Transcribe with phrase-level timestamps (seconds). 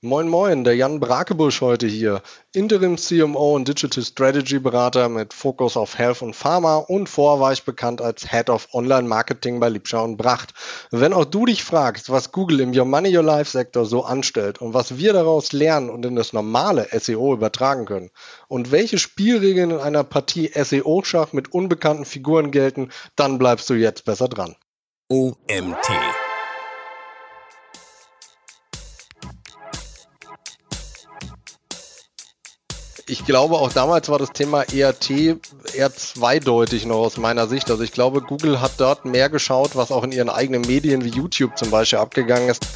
[0.00, 5.76] Moin Moin, der Jan Brakebusch heute hier, Interim CMO und Digital Strategy Berater mit Fokus
[5.76, 9.68] auf Health und Pharma und vorher war ich bekannt als Head of Online Marketing bei
[9.68, 10.54] Liebscher und Bracht.
[10.92, 14.60] Wenn auch du dich fragst, was Google im Your Money Your Life Sektor so anstellt
[14.60, 18.10] und was wir daraus lernen und in das normale SEO übertragen können
[18.46, 24.04] und welche Spielregeln in einer Partie SEO-Schach mit unbekannten Figuren gelten, dann bleibst du jetzt
[24.04, 24.54] besser dran.
[25.08, 25.88] OMT
[33.08, 35.10] ich glaube, auch damals war das Thema ERT
[35.74, 37.70] eher zweideutig noch aus meiner Sicht.
[37.70, 41.08] Also ich glaube, Google hat dort mehr geschaut, was auch in ihren eigenen Medien wie
[41.08, 42.66] YouTube zum Beispiel abgegangen ist.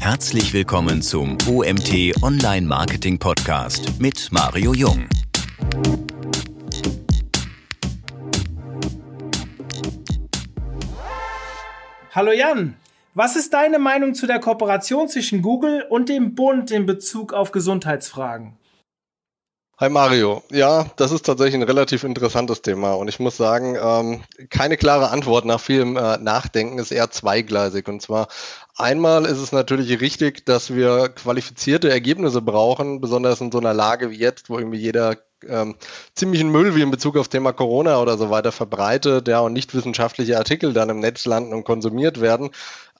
[0.00, 5.08] Herzlich willkommen zum OMT Online Marketing Podcast mit Mario Jung.
[12.12, 12.74] Hallo Jan.
[13.14, 17.50] Was ist deine Meinung zu der Kooperation zwischen Google und dem Bund in Bezug auf
[17.50, 18.56] Gesundheitsfragen?
[19.78, 20.44] Hi Mario.
[20.52, 25.10] Ja, das ist tatsächlich ein relativ interessantes Thema und ich muss sagen, ähm, keine klare
[25.10, 27.88] Antwort nach vielem äh, Nachdenken ist eher zweigleisig.
[27.88, 28.28] Und zwar
[28.76, 34.10] einmal ist es natürlich richtig, dass wir qualifizierte Ergebnisse brauchen, besonders in so einer Lage
[34.10, 35.16] wie jetzt, wo irgendwie jeder
[35.48, 35.76] ähm,
[36.14, 39.74] ziemlichen Müll wie in Bezug auf Thema Corona oder so weiter verbreitet, ja, und nicht
[39.74, 42.50] wissenschaftliche Artikel dann im Netz landen und konsumiert werden.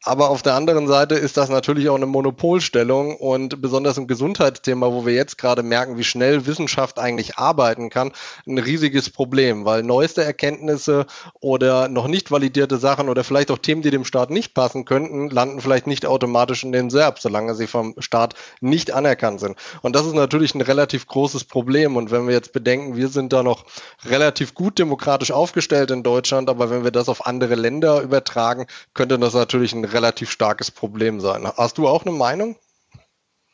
[0.03, 4.91] Aber auf der anderen Seite ist das natürlich auch eine Monopolstellung und besonders im Gesundheitsthema,
[4.91, 8.12] wo wir jetzt gerade merken, wie schnell Wissenschaft eigentlich arbeiten kann,
[8.47, 11.05] ein riesiges Problem, weil neueste Erkenntnisse
[11.41, 15.29] oder noch nicht validierte Sachen oder vielleicht auch Themen, die dem Staat nicht passen könnten,
[15.29, 19.57] landen vielleicht nicht automatisch in den SERP, solange sie vom Staat nicht anerkannt sind.
[19.83, 21.97] Und das ist natürlich ein relativ großes Problem.
[21.97, 23.67] Und wenn wir jetzt bedenken, wir sind da noch
[24.07, 29.19] relativ gut demokratisch aufgestellt in Deutschland, aber wenn wir das auf andere Länder übertragen, könnte
[29.19, 31.46] das natürlich ein relativ starkes Problem sein.
[31.56, 32.56] Hast du auch eine Meinung?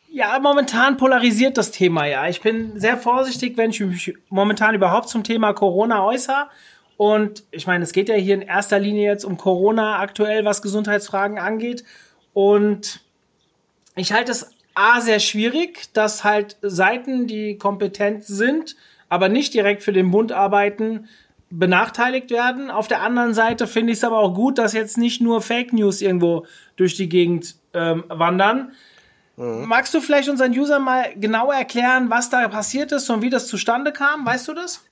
[0.09, 2.27] Ja, momentan polarisiert das Thema ja.
[2.29, 6.49] Ich bin sehr vorsichtig, wenn ich mich momentan überhaupt zum Thema Corona äußere.
[6.97, 10.63] Und ich meine, es geht ja hier in erster Linie jetzt um Corona aktuell, was
[10.63, 11.85] Gesundheitsfragen angeht.
[12.33, 13.01] Und
[13.95, 18.77] ich halte es A sehr schwierig, dass halt Seiten, die kompetent sind,
[19.09, 21.09] aber nicht direkt für den Bund arbeiten,
[21.51, 22.71] benachteiligt werden.
[22.71, 25.73] Auf der anderen Seite finde ich es aber auch gut, dass jetzt nicht nur Fake
[25.73, 26.47] News irgendwo
[26.77, 28.73] durch die Gegend ähm, wandern.
[29.37, 29.67] Mhm.
[29.67, 33.47] Magst du vielleicht unseren User mal genau erklären, was da passiert ist und wie das
[33.47, 34.27] zustande kam?
[34.27, 34.83] Weißt du das?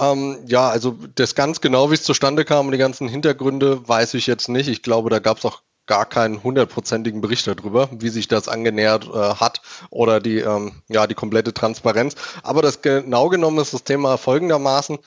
[0.00, 4.14] Ähm, ja, also das ganz genau, wie es zustande kam und die ganzen Hintergründe, weiß
[4.14, 4.68] ich jetzt nicht.
[4.68, 9.08] Ich glaube, da gab es auch gar keinen hundertprozentigen Bericht darüber, wie sich das angenähert
[9.12, 12.14] äh, hat oder die, ähm, ja, die komplette Transparenz.
[12.42, 14.98] Aber das genau genommen ist das Thema folgendermaßen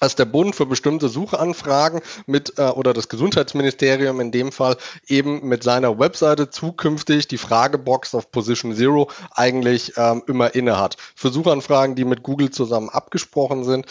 [0.00, 5.46] dass der Bund für bestimmte Suchanfragen mit äh, oder das Gesundheitsministerium in dem Fall eben
[5.46, 10.96] mit seiner Webseite zukünftig die Fragebox auf Position Zero eigentlich ähm, immer inne hat.
[11.14, 13.86] Für Suchanfragen, die mit Google zusammen abgesprochen sind,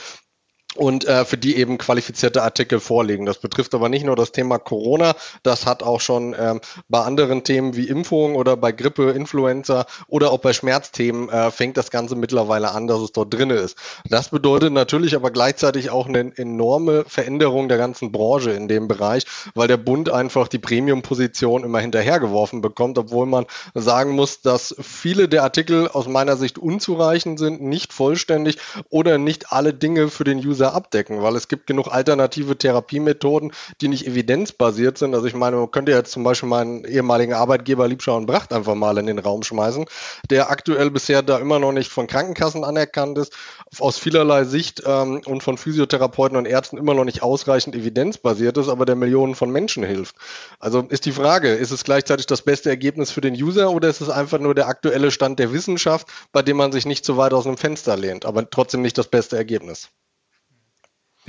[0.75, 3.25] und äh, für die eben qualifizierte Artikel vorlegen.
[3.25, 7.44] Das betrifft aber nicht nur das Thema Corona, das hat auch schon ähm, bei anderen
[7.44, 12.16] Themen wie Impfungen oder bei Grippe, Influenza oder auch bei Schmerzthemen äh, fängt das Ganze
[12.16, 13.78] mittlerweile an, dass es dort drinne ist.
[14.09, 19.25] Das bedeutet natürlich aber gleichzeitig auch eine enorme Veränderung der ganzen Branche in dem Bereich,
[19.56, 25.28] weil der Bund einfach die Premium-Position immer hinterhergeworfen bekommt, obwohl man sagen muss, dass viele
[25.28, 28.59] der Artikel aus meiner Sicht unzureichend sind, nicht vollständig
[28.90, 33.52] oder nicht alle Dinge für den User User abdecken, weil es gibt genug alternative Therapiemethoden,
[33.81, 35.16] die nicht evidenzbasiert sind.
[35.16, 38.75] Also ich meine, man könnte jetzt zum Beispiel meinen ehemaligen Arbeitgeber Liebschau und Bracht einfach
[38.75, 39.86] mal in den Raum schmeißen,
[40.30, 43.34] der aktuell bisher da immer noch nicht von Krankenkassen anerkannt ist,
[43.80, 48.68] aus vielerlei Sicht ähm, und von Physiotherapeuten und Ärzten immer noch nicht ausreichend evidenzbasiert ist,
[48.68, 50.16] aber der Millionen von Menschen hilft.
[50.59, 54.02] Also ist die Frage, ist es gleichzeitig das beste Ergebnis für den User oder ist
[54.02, 57.34] es einfach nur der aktuelle Stand der Wissenschaft, bei dem man sich nicht zu weit
[57.34, 59.90] aus dem Fenster lehnt, aber trotzdem nicht das beste Ergebnis?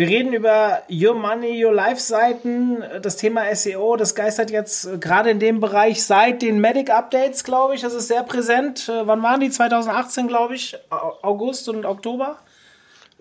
[0.01, 2.83] Wir reden über Your Money, Your Life Seiten.
[3.03, 7.75] Das Thema SEO, das geistert jetzt gerade in dem Bereich seit den Medic Updates, glaube
[7.75, 7.83] ich.
[7.83, 8.89] Das ist sehr präsent.
[8.89, 9.51] Äh, wann waren die?
[9.51, 10.75] 2018, glaube ich.
[10.89, 12.39] August und Oktober?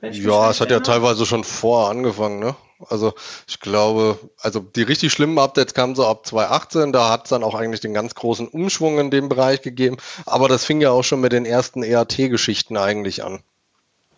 [0.01, 2.55] Ja, es hat ja teilweise schon vor angefangen, ne?
[2.87, 3.13] Also
[3.45, 7.43] ich glaube, also die richtig schlimmen Updates kamen so ab 2018, da hat es dann
[7.43, 11.03] auch eigentlich den ganz großen Umschwung in dem Bereich gegeben, aber das fing ja auch
[11.03, 13.43] schon mit den ersten ERT-Geschichten eigentlich an.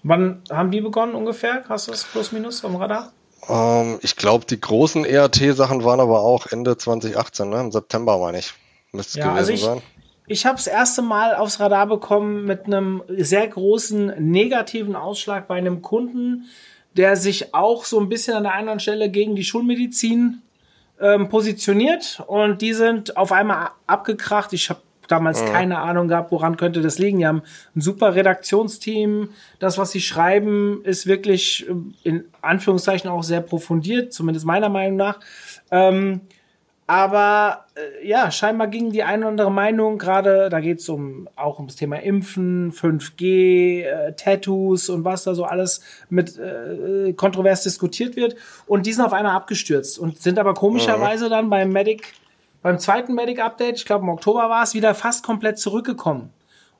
[0.03, 1.63] Wann haben die begonnen ungefähr?
[1.69, 3.11] Hast du das plus minus am Radar?
[3.47, 7.59] Ähm, ich glaube, die großen ERT-Sachen waren aber auch Ende 2018, ne?
[7.59, 8.53] im September meine ich.
[8.91, 9.81] Müsste ja, gewesen also ich, sein.
[10.27, 15.55] Ich habe das erste Mal aufs Radar bekommen mit einem sehr großen negativen Ausschlag bei
[15.55, 16.45] einem Kunden,
[16.95, 20.41] der sich auch so ein bisschen an der einen Stelle gegen die Schulmedizin
[20.99, 24.53] ähm, positioniert und die sind auf einmal abgekracht.
[24.53, 24.81] Ich habe
[25.11, 25.47] damals mhm.
[25.47, 27.19] keine Ahnung gehabt, woran könnte das liegen.
[27.19, 27.43] Die haben
[27.75, 29.29] ein super Redaktionsteam.
[29.59, 31.73] Das, was sie schreiben, ist wirklich äh,
[32.07, 35.19] in Anführungszeichen auch sehr profundiert, zumindest meiner Meinung nach.
[35.71, 36.21] Ähm,
[36.91, 41.29] aber äh, ja, scheinbar ging die eine oder andere Meinung, gerade da geht es um,
[41.37, 47.63] auch ums Thema Impfen, 5G, äh, Tattoos und was da so alles mit äh, kontrovers
[47.63, 48.35] diskutiert wird.
[48.67, 52.13] Und die sind auf einmal abgestürzt und sind aber komischerweise dann beim Medic
[52.61, 56.31] beim zweiten Medic-Update, ich glaube im Oktober war es, wieder fast komplett zurückgekommen.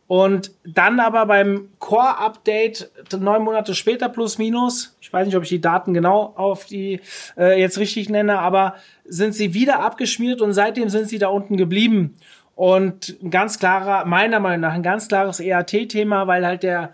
[0.08, 5.50] Und dann aber beim Core-Update, neun Monate später plus minus, ich weiß nicht, ob ich
[5.50, 7.00] die Daten genau auf die
[7.38, 8.76] äh, jetzt richtig nenne, aber
[9.06, 12.16] sind sie wieder abgeschmiert und seitdem sind sie da unten geblieben.
[12.56, 16.94] Und ein ganz klarer, meiner Meinung nach, ein ganz klares EAT-Thema, weil halt der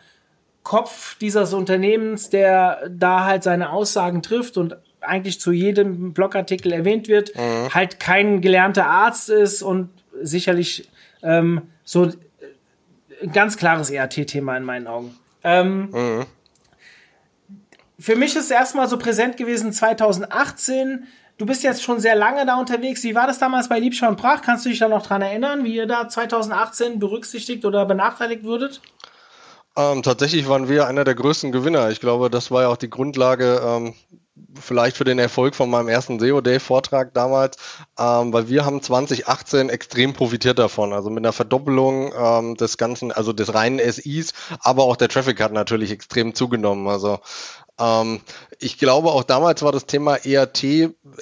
[0.62, 7.08] Kopf dieses Unternehmens, der da halt seine Aussagen trifft und eigentlich zu jedem Blogartikel erwähnt
[7.08, 7.74] wird, mhm.
[7.74, 9.90] halt kein gelernter Arzt ist und
[10.22, 10.90] sicherlich
[11.24, 12.16] ähm, so ein
[13.22, 15.16] äh, ganz klares ERT-Thema in meinen Augen.
[15.44, 16.26] Ähm, mhm.
[18.00, 21.08] Für mich ist es erstmal so präsent gewesen 2018.
[21.38, 23.04] Du bist jetzt schon sehr lange da unterwegs.
[23.04, 24.42] Wie war das damals bei Liebschau und Brach?
[24.42, 28.82] Kannst du dich da noch dran erinnern, wie ihr da 2018 berücksichtigt oder benachteiligt würdet?
[29.76, 31.90] Ähm, tatsächlich waren wir einer der größten Gewinner.
[31.92, 33.94] Ich glaube, das war ja auch die Grundlage ähm,
[34.60, 37.58] vielleicht für den Erfolg von meinem ersten SEO Day Vortrag damals,
[38.00, 43.12] ähm, weil wir haben 2018 extrem profitiert davon, also mit einer Verdoppelung ähm, des ganzen,
[43.12, 46.88] also des reinen SIs, aber auch der Traffic hat natürlich extrem zugenommen.
[46.88, 47.20] Also
[47.80, 48.22] ähm,
[48.60, 50.64] ich glaube, auch damals war das Thema ERT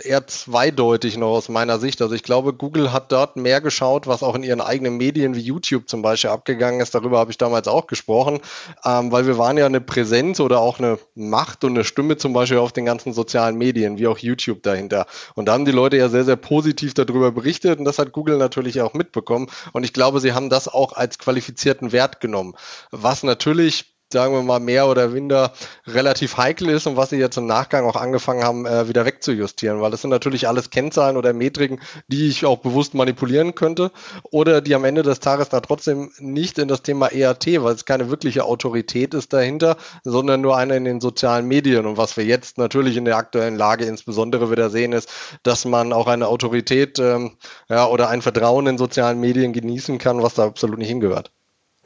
[0.03, 2.01] eher zweideutig noch aus meiner Sicht.
[2.01, 5.41] Also ich glaube, Google hat dort mehr geschaut, was auch in ihren eigenen Medien wie
[5.41, 6.95] YouTube zum Beispiel abgegangen ist.
[6.95, 8.39] Darüber habe ich damals auch gesprochen,
[8.85, 12.31] ähm, weil wir waren ja eine Präsenz oder auch eine Macht und eine Stimme zum
[12.31, 15.05] Beispiel auf den ganzen sozialen Medien, wie auch YouTube dahinter.
[15.35, 18.37] Und da haben die Leute ja sehr, sehr positiv darüber berichtet und das hat Google
[18.37, 19.47] natürlich auch mitbekommen.
[19.73, 22.55] Und ich glaube, sie haben das auch als qualifizierten Wert genommen.
[22.91, 25.51] Was natürlich sagen wir mal, mehr oder minder
[25.85, 29.81] relativ heikel ist und was sie jetzt im Nachgang auch angefangen haben, äh, wieder wegzujustieren,
[29.81, 33.91] weil das sind natürlich alles Kennzahlen oder Metriken, die ich auch bewusst manipulieren könnte
[34.23, 37.83] oder die am Ende des Tages da trotzdem nicht in das Thema EAT, weil es
[37.83, 39.75] keine wirkliche Autorität ist dahinter,
[40.05, 41.85] sondern nur eine in den sozialen Medien.
[41.85, 45.09] Und was wir jetzt natürlich in der aktuellen Lage insbesondere wieder sehen, ist,
[45.43, 47.33] dass man auch eine Autorität ähm,
[47.67, 51.31] ja, oder ein Vertrauen in sozialen Medien genießen kann, was da absolut nicht hingehört.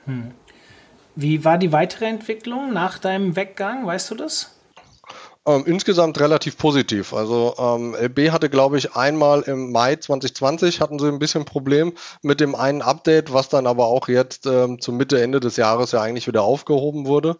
[0.06, 0.32] Hm.
[1.16, 3.86] Wie war die weitere Entwicklung nach deinem Weggang?
[3.86, 4.59] Weißt du das?
[5.50, 7.12] Ähm, insgesamt relativ positiv.
[7.12, 11.94] Also ähm, LB hatte, glaube ich, einmal im Mai 2020 hatten sie ein bisschen Problem
[12.22, 15.92] mit dem einen Update, was dann aber auch jetzt ähm, zum Mitte, Ende des Jahres
[15.92, 17.38] ja eigentlich wieder aufgehoben wurde.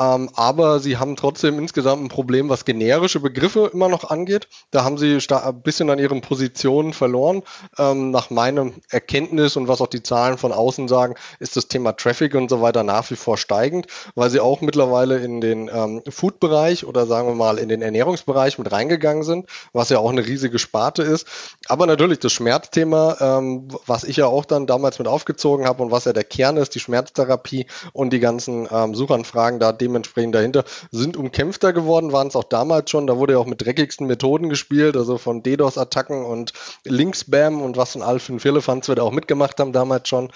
[0.00, 4.48] Ähm, aber sie haben trotzdem insgesamt ein Problem, was generische Begriffe immer noch angeht.
[4.70, 7.42] Da haben sie ein bisschen an ihren Positionen verloren.
[7.76, 11.92] Ähm, nach meinem Erkenntnis und was auch die Zahlen von außen sagen, ist das Thema
[11.92, 16.00] Traffic und so weiter nach wie vor steigend, weil sie auch mittlerweile in den ähm,
[16.08, 20.26] Food-Bereich oder sagen wir mal in den Ernährungsbereich mit reingegangen sind, was ja auch eine
[20.26, 21.26] riesige Sparte ist.
[21.68, 25.90] Aber natürlich das Schmerzthema, ähm, was ich ja auch dann damals mit aufgezogen habe und
[25.90, 30.64] was ja der Kern ist, die Schmerztherapie und die ganzen ähm, Suchanfragen da dementsprechend dahinter,
[30.90, 33.06] sind umkämpfter geworden, waren es auch damals schon.
[33.06, 36.52] Da wurde ja auch mit dreckigsten Methoden gespielt, also von DDoS-Attacken und
[36.84, 40.30] Link-Spam und was von Alfin Firlefanz wir da auch mitgemacht haben damals schon.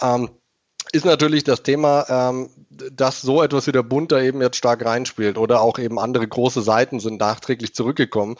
[0.00, 0.30] Ähm,
[0.92, 2.50] ist natürlich das Thema, ähm,
[2.92, 6.26] dass so etwas wie der Bund da eben jetzt stark reinspielt oder auch eben andere
[6.26, 8.36] große Seiten sind nachträglich zurückgekommen.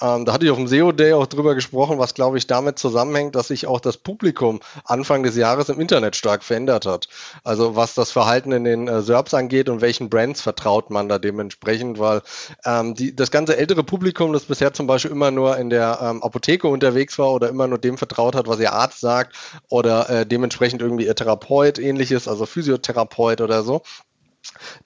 [0.00, 2.78] Ähm, da hatte ich auf dem SEO Day auch drüber gesprochen, was glaube ich damit
[2.78, 7.08] zusammenhängt, dass sich auch das Publikum Anfang des Jahres im Internet stark verändert hat.
[7.44, 11.18] Also was das Verhalten in den äh, SERPs angeht und welchen Brands vertraut man da
[11.18, 12.22] dementsprechend, weil
[12.64, 16.22] ähm, die, das ganze ältere Publikum, das bisher zum Beispiel immer nur in der ähm,
[16.22, 19.34] Apotheke unterwegs war oder immer nur dem vertraut hat, was ihr Arzt sagt
[19.68, 23.82] oder äh, dementsprechend irgendwie ihr Therapeut ähnliches, also Physiotherapeut oder so.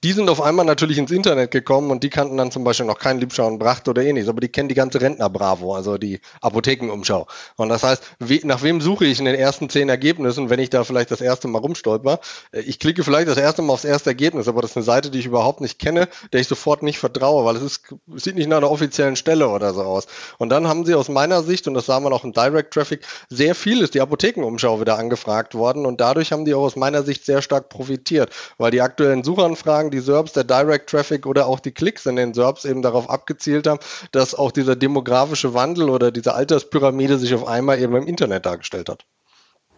[0.02, 2.98] Die sind auf einmal natürlich ins Internet gekommen und die kannten dann zum Beispiel noch
[2.98, 7.26] keinen Liebschau und Bracht oder ähnliches, aber die kennen die ganze Rentner-Bravo, also die Apothekenumschau.
[7.56, 10.70] Und das heißt, wie, nach wem suche ich in den ersten zehn Ergebnissen, wenn ich
[10.70, 12.20] da vielleicht das erste Mal rumstolper?
[12.52, 15.10] Äh, ich klicke vielleicht das erste Mal aufs erste Ergebnis, aber das ist eine Seite,
[15.10, 17.82] die ich überhaupt nicht kenne, der ich sofort nicht vertraue, weil es ist,
[18.16, 20.06] sieht nicht nach einer offiziellen Stelle oder so aus.
[20.38, 23.06] Und dann haben sie aus meiner Sicht, und das sah man auch im Direct Traffic,
[23.28, 27.02] sehr viel ist die Apothekenumschau wieder angefragt worden und dadurch haben die auch aus meiner
[27.02, 31.46] Sicht sehr stark profitiert, weil die aktuellen Suchanfragen Anfragen, die SERPs, der Direct Traffic oder
[31.46, 33.80] auch die Klicks in den SERPs eben darauf abgezielt haben,
[34.12, 38.88] dass auch dieser demografische Wandel oder diese Alterspyramide sich auf einmal eben im Internet dargestellt
[38.88, 39.04] hat.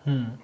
[0.05, 0.39] Hm.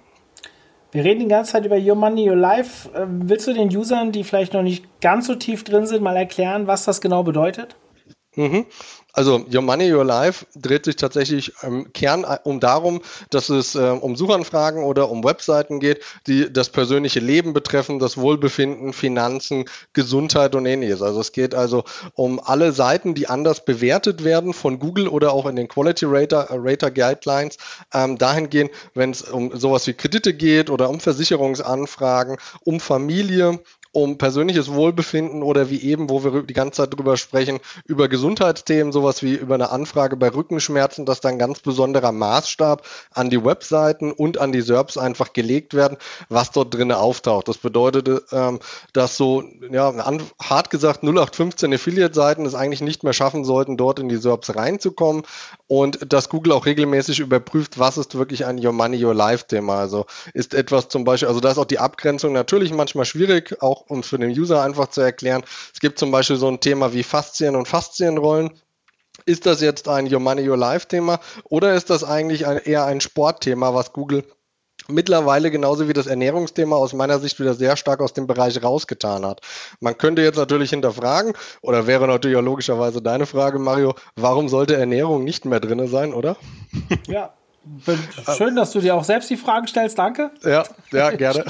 [0.91, 2.89] Wir reden die ganze Zeit über Your Money, Your Life.
[2.95, 6.15] Ähm, willst du den Usern, die vielleicht noch nicht ganz so tief drin sind, mal
[6.15, 7.75] erklären, was das genau bedeutet?
[8.35, 8.65] Mhm.
[9.13, 13.01] Also Your Money, Your Life dreht sich tatsächlich im Kern um darum,
[13.31, 18.17] dass es äh, um Suchanfragen oder um Webseiten geht, die das persönliche Leben betreffen, das
[18.17, 21.01] Wohlbefinden, Finanzen, Gesundheit und ähnliches.
[21.01, 25.47] Also es geht also um alle Seiten, die anders bewertet werden von Google oder auch
[25.47, 27.57] in den Quality Rater, Rater Guidelines.
[27.93, 33.59] Ähm, dahingehend, wenn es um sowas wie Kredite geht oder um Versicherungsanfragen, um Familie,
[33.91, 38.91] um persönliches Wohlbefinden oder wie eben, wo wir die ganze Zeit drüber sprechen, über Gesundheitsthemen,
[38.91, 44.11] sowas wie über eine Anfrage bei Rückenschmerzen, dass dann ganz besonderer Maßstab an die Webseiten
[44.11, 45.97] und an die SERPs einfach gelegt werden,
[46.29, 47.47] was dort drin auftaucht.
[47.47, 48.59] Das bedeutet, ähm,
[48.93, 49.93] dass so, ja,
[50.39, 55.23] hart gesagt, 0815 Affiliate-Seiten es eigentlich nicht mehr schaffen sollten, dort in die SERPs reinzukommen
[55.67, 59.79] und dass Google auch regelmäßig überprüft, was ist wirklich ein Your Money, Your Life-Thema.
[59.79, 63.78] Also ist etwas zum Beispiel, also da ist auch die Abgrenzung natürlich manchmal schwierig, auch
[63.79, 65.43] auch um für den User einfach zu erklären.
[65.73, 68.51] Es gibt zum Beispiel so ein Thema wie Faszien und Faszienrollen.
[69.25, 72.85] Ist das jetzt ein Your Money, Your Life Thema oder ist das eigentlich ein, eher
[72.85, 74.23] ein Sportthema, was Google
[74.87, 79.25] mittlerweile genauso wie das Ernährungsthema aus meiner Sicht wieder sehr stark aus dem Bereich rausgetan
[79.25, 79.41] hat.
[79.79, 84.75] Man könnte jetzt natürlich hinterfragen, oder wäre natürlich auch logischerweise deine Frage, Mario, warum sollte
[84.75, 86.37] Ernährung nicht mehr drin sein, oder?
[87.07, 87.33] Ja,
[88.37, 90.31] Schön, dass du dir auch selbst die Fragen stellst, danke.
[90.43, 91.43] Ja, ja, gerne.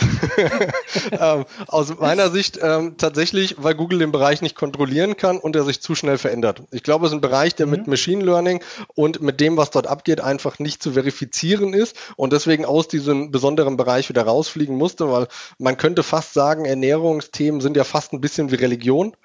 [1.12, 5.64] ähm, aus meiner Sicht ähm, tatsächlich, weil Google den Bereich nicht kontrollieren kann und er
[5.64, 6.64] sich zu schnell verändert.
[6.72, 7.72] Ich glaube, es ist ein Bereich, der mhm.
[7.72, 8.64] mit Machine Learning
[8.96, 13.32] und mit dem, was dort abgeht, einfach nicht zu verifizieren ist und deswegen aus diesem
[13.32, 15.28] besonderen Bereich wieder rausfliegen musste, weil
[15.60, 19.16] man könnte fast sagen, Ernährungsthemen sind ja fast ein bisschen wie Religion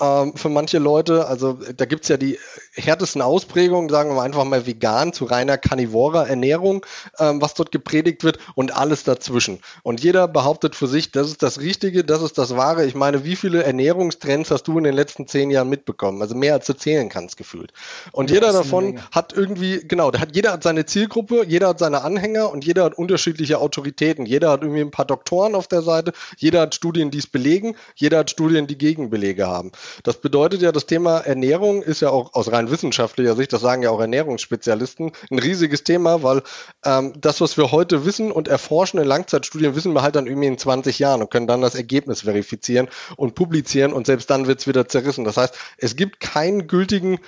[0.00, 1.26] ähm, für manche Leute.
[1.26, 2.38] Also da gibt's ja die
[2.74, 6.84] härtesten Ausprägungen, sagen wir einfach mal vegan zu reiner Carnivora Ernährung,
[7.18, 9.60] ähm, was dort gepredigt wird und alles dazwischen.
[9.82, 12.86] Und jeder behauptet für sich, das ist das Richtige, das ist das Wahre.
[12.86, 16.22] Ich meine, wie viele Ernährungstrends hast du in den letzten zehn Jahren mitbekommen?
[16.22, 17.72] Also mehr als du zählen kannst gefühlt.
[18.12, 22.02] Und ja, jeder davon hat irgendwie, genau, hat, jeder hat seine Zielgruppe, jeder hat seine
[22.02, 24.26] Anhänger und jeder hat unterschiedliche Autoritäten.
[24.26, 27.76] Jeder hat irgendwie ein paar Doktoren auf der Seite, jeder hat Studien, die es belegen,
[27.94, 29.72] jeder hat Studien, die Gegenbelege haben.
[30.02, 33.82] Das bedeutet ja, das Thema Ernährung ist ja auch aus rein wissenschaftlicher Sicht, das sagen
[33.82, 36.42] ja auch Ernährungsspezialisten, ein riesiges Thema, weil
[36.84, 40.48] ähm, das, was wir heute wissen und erforschen in Langzeitstudien, wissen wir halt dann irgendwie
[40.48, 44.60] in 20 Jahren und können dann das Ergebnis verifizieren und publizieren und selbst dann wird
[44.60, 45.24] es wieder zerrissen.
[45.24, 47.18] Das heißt, es gibt keinen gültigen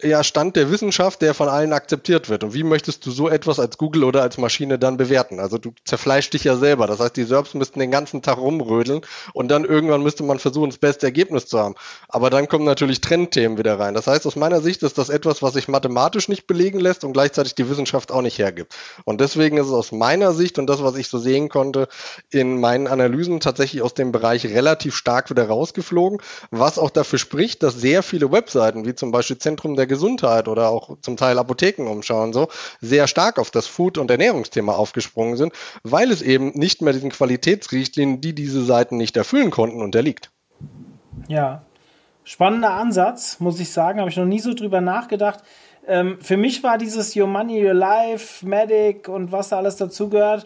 [0.00, 2.44] ja, Stand der Wissenschaft, der von allen akzeptiert wird.
[2.44, 5.40] Und wie möchtest du so etwas als Google oder als Maschine dann bewerten?
[5.40, 6.86] Also du zerfleischst dich ja selber.
[6.86, 9.00] Das heißt, die SERPs müssten den ganzen Tag rumrödeln
[9.32, 11.74] und dann irgendwann müsste man versuchen, das beste Ergebnis zu haben.
[12.08, 13.94] Aber dann kommen natürlich Trendthemen wieder rein.
[13.94, 17.12] Das heißt, aus meiner Sicht ist das etwas, was sich mathematisch nicht belegen lässt und
[17.12, 18.76] gleichzeitig die Wissenschaft auch nicht hergibt.
[19.04, 21.88] Und deswegen ist es aus meiner Sicht und das, was ich so sehen konnte,
[22.30, 26.20] in meinen Analysen tatsächlich aus dem Bereich relativ stark wieder rausgeflogen,
[26.52, 30.68] was auch dafür spricht, dass sehr viele Webseiten, wie zum Beispiel Zentrum der Gesundheit oder
[30.68, 32.48] auch zum Teil Apotheken umschauen, so
[32.80, 35.52] sehr stark auf das Food- und Ernährungsthema aufgesprungen sind,
[35.82, 40.30] weil es eben nicht mehr diesen Qualitätsrichtlinien, die diese Seiten nicht erfüllen konnten, unterliegt.
[41.26, 41.62] Ja,
[42.22, 45.40] spannender Ansatz, muss ich sagen, habe ich noch nie so drüber nachgedacht.
[45.86, 50.44] Ähm, für mich war dieses Your Money, Your Life, Medic und was da alles dazugehört,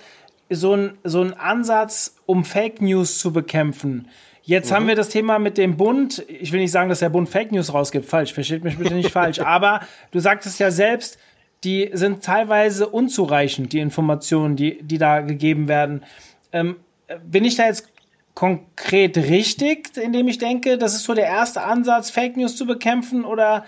[0.49, 4.09] so ein, so ein Ansatz, um Fake News zu bekämpfen.
[4.43, 4.75] Jetzt mhm.
[4.75, 6.25] haben wir das Thema mit dem Bund.
[6.29, 8.07] Ich will nicht sagen, dass der Bund Fake News rausgibt.
[8.07, 9.41] Falsch, versteht mich bitte nicht falsch.
[9.41, 9.81] Aber
[10.11, 11.19] du sagtest ja selbst,
[11.65, 16.05] die sind teilweise unzureichend, die Informationen, die, die da gegeben werden.
[16.53, 16.77] Ähm,
[17.25, 17.89] bin ich da jetzt
[18.35, 23.25] konkret richtig, indem ich denke, das ist so der erste Ansatz, Fake News zu bekämpfen
[23.25, 23.65] oder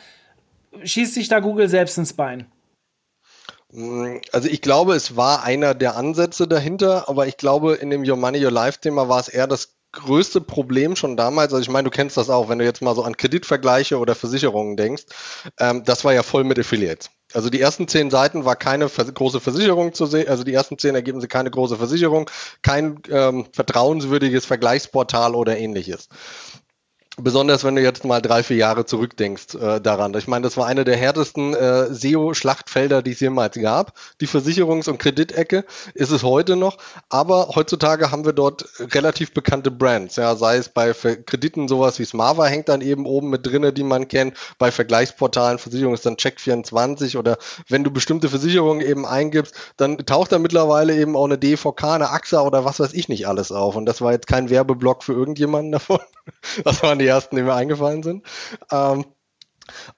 [0.82, 2.46] schießt sich da Google selbst ins Bein?
[4.32, 8.16] Also ich glaube, es war einer der Ansätze dahinter, aber ich glaube, in dem Your
[8.16, 11.84] Money, Your Life Thema war es eher das größte Problem schon damals, also ich meine,
[11.84, 15.04] du kennst das auch, wenn du jetzt mal so an Kreditvergleiche oder Versicherungen denkst,
[15.58, 17.10] ähm, das war ja voll mit Affiliates.
[17.32, 20.78] Also die ersten zehn Seiten war keine vers große Versicherung zu sehen, also die ersten
[20.78, 22.30] zehn ergeben sie keine große Versicherung,
[22.62, 26.08] kein ähm, vertrauenswürdiges Vergleichsportal oder ähnliches.
[27.16, 30.12] Besonders wenn du jetzt mal drei, vier Jahre zurückdenkst äh, daran.
[30.14, 33.92] Ich meine, das war eine der härtesten äh, SEO-Schlachtfelder, die es jemals gab.
[34.20, 36.76] Die Versicherungs- und Kreditecke ist es heute noch.
[37.10, 40.16] Aber heutzutage haben wir dort relativ bekannte Brands.
[40.16, 43.84] Ja, sei es bei Krediten sowas wie Smava hängt dann eben oben mit drinne, die
[43.84, 44.36] man kennt.
[44.58, 50.32] Bei Vergleichsportalen Versicherung ist dann Check24 oder wenn du bestimmte Versicherungen eben eingibst, dann taucht
[50.32, 53.76] da mittlerweile eben auch eine DVK, eine AXA oder was weiß ich nicht alles auf.
[53.76, 56.00] Und das war jetzt kein Werbeblock für irgendjemanden davon.
[56.64, 58.24] Das waren die ersten, die mir eingefallen sind.
[58.70, 59.04] Ähm,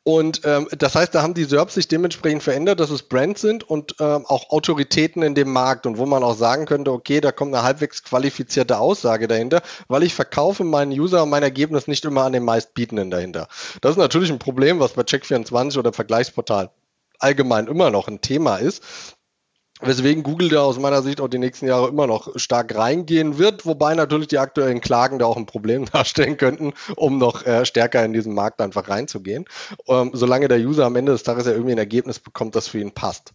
[0.05, 3.69] Und ähm, das heißt, da haben die SERPs sich dementsprechend verändert, dass es Brands sind
[3.69, 7.33] und ähm, auch Autoritäten in dem Markt und wo man auch sagen könnte, okay, da
[7.33, 12.05] kommt eine halbwegs qualifizierte Aussage dahinter, weil ich verkaufe meinen User und mein Ergebnis nicht
[12.05, 13.49] immer an den meistbietenden dahinter.
[13.81, 16.71] Das ist natürlich ein Problem, was bei Check24 oder Vergleichsportal
[17.19, 18.85] allgemein immer noch ein Thema ist.
[19.81, 23.67] Weswegen Google da aus meiner Sicht auch die nächsten Jahre immer noch stark reingehen wird,
[23.67, 28.05] wobei natürlich die aktuellen Klagen da auch ein Problem darstellen könnten, um noch äh, stärker
[28.05, 29.45] in diesen Markt einfach reinzugehen.
[29.87, 32.79] Ähm, solange der User am Ende des Tages ja irgendwie ein Ergebnis bekommt, das für
[32.79, 33.33] ihn passt.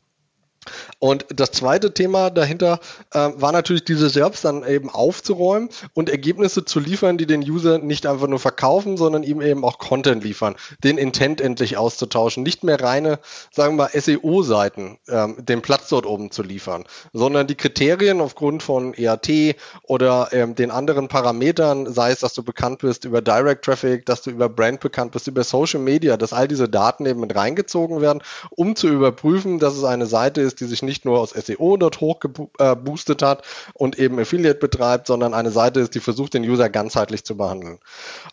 [1.00, 2.80] Und das zweite Thema dahinter
[3.12, 7.80] äh, war natürlich diese SERPs dann eben aufzuräumen und Ergebnisse zu liefern, die den User
[7.80, 12.64] nicht einfach nur verkaufen, sondern ihm eben auch Content liefern, den Intent endlich auszutauschen, nicht
[12.64, 13.20] mehr reine,
[13.52, 18.94] sagen wir SEO-Seiten, ähm, den Platz dort oben zu liefern, sondern die Kriterien aufgrund von
[18.94, 24.06] EAT oder ähm, den anderen Parametern, sei es, dass du bekannt bist über Direct Traffic,
[24.06, 27.36] dass du über Brand bekannt bist, über Social Media, dass all diese Daten eben mit
[27.36, 31.20] reingezogen werden, um zu überprüfen, dass es eine Seite ist, ist, die sich nicht nur
[31.20, 33.44] aus SEO dort hochgeboostet hat
[33.74, 37.80] und eben Affiliate betreibt, sondern eine Seite ist, die versucht, den User ganzheitlich zu behandeln.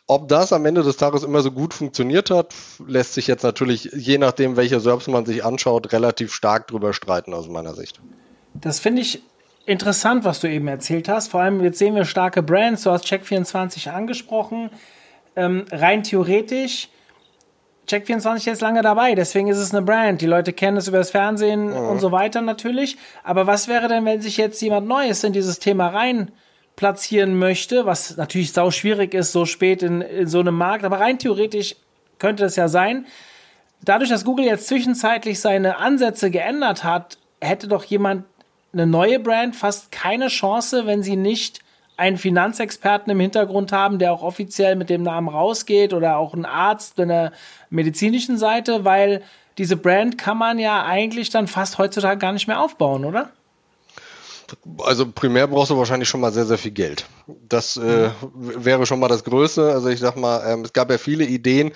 [0.07, 2.55] Ob das am Ende des Tages immer so gut funktioniert hat,
[2.87, 7.33] lässt sich jetzt natürlich, je nachdem, welche Serbs man sich anschaut, relativ stark drüber streiten
[7.35, 8.01] aus meiner Sicht.
[8.55, 9.23] Das finde ich
[9.67, 11.29] interessant, was du eben erzählt hast.
[11.29, 12.83] Vor allem jetzt sehen wir starke Brands.
[12.83, 14.71] Du hast Check24 angesprochen.
[15.37, 16.89] Ähm, rein theoretisch
[17.89, 20.21] Check24 ist lange dabei, deswegen ist es eine Brand.
[20.21, 21.77] Die Leute kennen es über das Fernsehen mhm.
[21.77, 22.97] und so weiter natürlich.
[23.25, 26.31] Aber was wäre denn, wenn sich jetzt jemand Neues in dieses Thema rein
[26.77, 31.01] platzieren möchte, was natürlich sau schwierig ist, so spät in, in so einem Markt, aber
[31.01, 31.75] rein theoretisch
[32.19, 33.07] könnte das ja sein.
[33.83, 38.25] Dadurch, dass Google jetzt zwischenzeitlich seine Ansätze geändert hat, hätte doch jemand
[38.73, 41.61] eine neue Brand fast keine Chance, wenn sie nicht
[41.99, 46.47] einen Finanzexperten im Hintergrund haben, der auch offiziell mit dem Namen rausgeht oder auch einen
[46.47, 47.33] Arzt in der
[47.71, 49.23] medizinischen Seite, weil
[49.59, 53.31] diese Brand kann man ja eigentlich dann fast heutzutage gar nicht mehr aufbauen, oder?
[54.79, 57.07] Also primär brauchst du wahrscheinlich schon mal sehr, sehr viel Geld.
[57.49, 59.73] Das äh, wäre schon mal das Größte.
[59.73, 61.73] Also ich sag mal, ähm, es gab ja viele Ideen,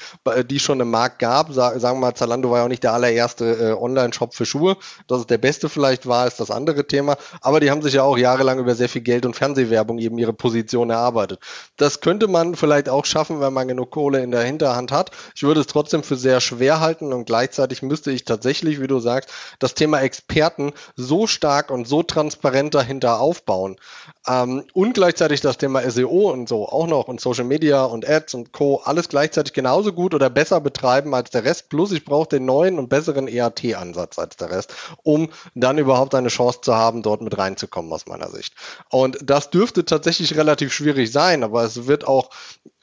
[0.46, 1.52] die schon im Markt gab.
[1.52, 4.76] Sa sagen wir mal, Zalando war ja auch nicht der allererste äh, Online-Shop für Schuhe.
[5.06, 7.16] Dass es der beste vielleicht war, ist das andere Thema.
[7.40, 10.32] Aber die haben sich ja auch jahrelang über sehr viel Geld und Fernsehwerbung eben ihre
[10.32, 11.40] Position erarbeitet.
[11.76, 15.10] Das könnte man vielleicht auch schaffen, wenn man genug Kohle in der Hinterhand hat.
[15.34, 19.00] Ich würde es trotzdem für sehr schwer halten und gleichzeitig müsste ich tatsächlich, wie du
[19.00, 23.76] sagst, das Thema Experten so stark und so transparent Content dahinter aufbauen.
[24.26, 28.34] Ähm, und gleichzeitig das Thema SEO und so auch noch und Social Media und Ads
[28.34, 28.80] und Co.
[28.84, 31.68] alles gleichzeitig genauso gut oder besser betreiben als der Rest.
[31.68, 36.28] Plus ich brauche den neuen und besseren EAT-Ansatz als der Rest, um dann überhaupt eine
[36.28, 38.54] Chance zu haben, dort mit reinzukommen aus meiner Sicht.
[38.90, 42.30] Und das dürfte tatsächlich relativ schwierig sein, aber es wird auch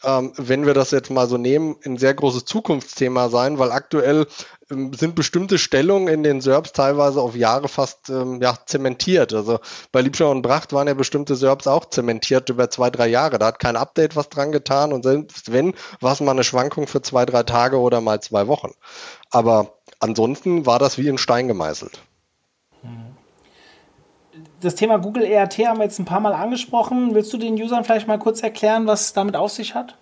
[0.03, 4.27] ähm, wenn wir das jetzt mal so nehmen, ein sehr großes Zukunftsthema sein, weil aktuell
[4.71, 9.33] ähm, sind bestimmte Stellungen in den SERPs teilweise auf Jahre fast ähm, ja, zementiert.
[9.33, 9.59] Also
[9.91, 13.39] bei Liebschau und Bracht waren ja bestimmte SERPs auch zementiert über zwei, drei Jahre.
[13.39, 16.88] Da hat kein Update was dran getan und selbst wenn, war es mal eine Schwankung
[16.88, 18.71] für zwei, drei Tage oder mal zwei Wochen.
[19.31, 21.99] Aber ansonsten war das wie in Stein gemeißelt.
[24.62, 27.15] Das Thema Google ERT haben wir jetzt ein paar Mal angesprochen.
[27.15, 29.95] Willst du den Usern vielleicht mal kurz erklären, was damit auf sich hat?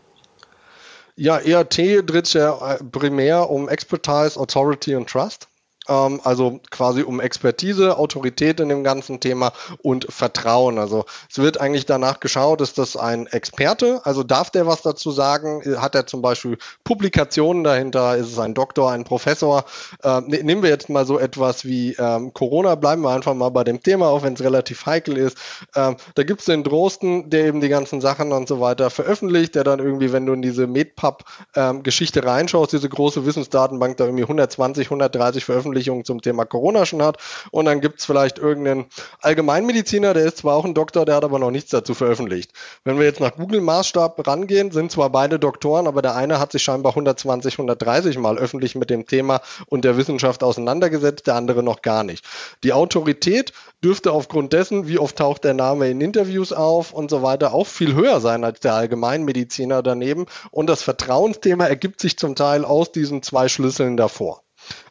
[1.16, 5.48] Ja, ERT dreht sich ja primär um Expertise, Authority und Trust.
[5.88, 10.78] Ähm, also quasi um Expertise, Autorität in dem ganzen Thema und Vertrauen.
[10.78, 14.02] Also es wird eigentlich danach geschaut, ist das ein Experte?
[14.04, 15.64] Also darf der was dazu sagen?
[15.82, 18.18] Hat er zum Beispiel Publikationen dahinter?
[18.18, 19.66] Ist es ein Doktor, ein Professor?
[20.04, 23.50] Ähm, ne, nehmen wir jetzt mal so etwas wie ähm, Corona, bleiben wir einfach mal
[23.50, 25.38] bei dem Thema, auch wenn es relativ heikel ist.
[25.76, 29.56] Ähm, da gibt es den Drosten, der eben die ganzen Sachen und so weiter veröffentlicht,
[29.56, 34.24] der dann irgendwie, wenn du in diese MedPub-Geschichte ähm, reinschaust, diese große Wissensdatenbank da irgendwie
[34.24, 37.18] 120, 130 veröffentlicht Veröffentlichungen zum Thema Corona schon hat.
[37.52, 38.86] Und dann gibt es vielleicht irgendeinen
[39.22, 42.52] Allgemeinmediziner, der ist zwar auch ein Doktor, der hat aber noch nichts dazu veröffentlicht.
[42.84, 46.64] Wenn wir jetzt nach Google-Maßstab rangehen, sind zwar beide Doktoren, aber der eine hat sich
[46.64, 51.82] scheinbar 120, 130 Mal öffentlich mit dem Thema und der Wissenschaft auseinandergesetzt, der andere noch
[51.82, 52.26] gar nicht.
[52.64, 57.22] Die Autorität dürfte aufgrund dessen, wie oft taucht der Name in Interviews auf und so
[57.22, 60.26] weiter, auch viel höher sein als der Allgemeinmediziner daneben.
[60.52, 64.42] Und das Vertrauensthema ergibt sich zum Teil aus diesen zwei Schlüsseln davor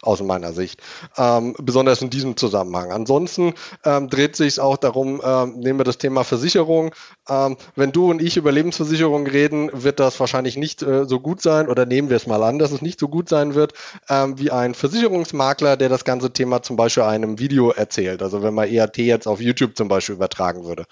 [0.03, 0.81] aus meiner Sicht.
[1.17, 2.93] Ähm, besonders in diesem Zusammenhang.
[2.93, 6.95] Ansonsten ähm, dreht sich auch darum, ähm, nehmen wir das Thema Versicherung.
[7.29, 11.43] Ähm, wenn du und ich über Lebensversicherung reden, wird das wahrscheinlich nicht äh, so gut
[11.43, 13.73] sein oder nehmen wir es mal an, dass es nicht so gut sein wird
[14.09, 18.23] ähm, wie ein Versicherungsmakler, der das ganze Thema zum Beispiel einem Video erzählt.
[18.23, 20.87] Also wenn man EAT jetzt auf YouTube zum Beispiel übertragen würde.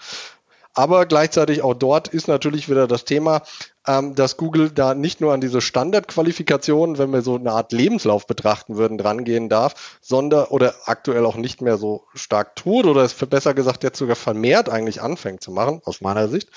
[0.75, 3.41] Aber gleichzeitig auch dort ist natürlich wieder das Thema,
[3.87, 8.27] ähm, dass Google da nicht nur an diese Standardqualifikationen, wenn wir so eine Art Lebenslauf
[8.27, 13.13] betrachten würden, drangehen darf, sondern oder aktuell auch nicht mehr so stark tut oder es
[13.13, 16.49] besser gesagt jetzt sogar vermehrt eigentlich anfängt zu machen, aus meiner Sicht,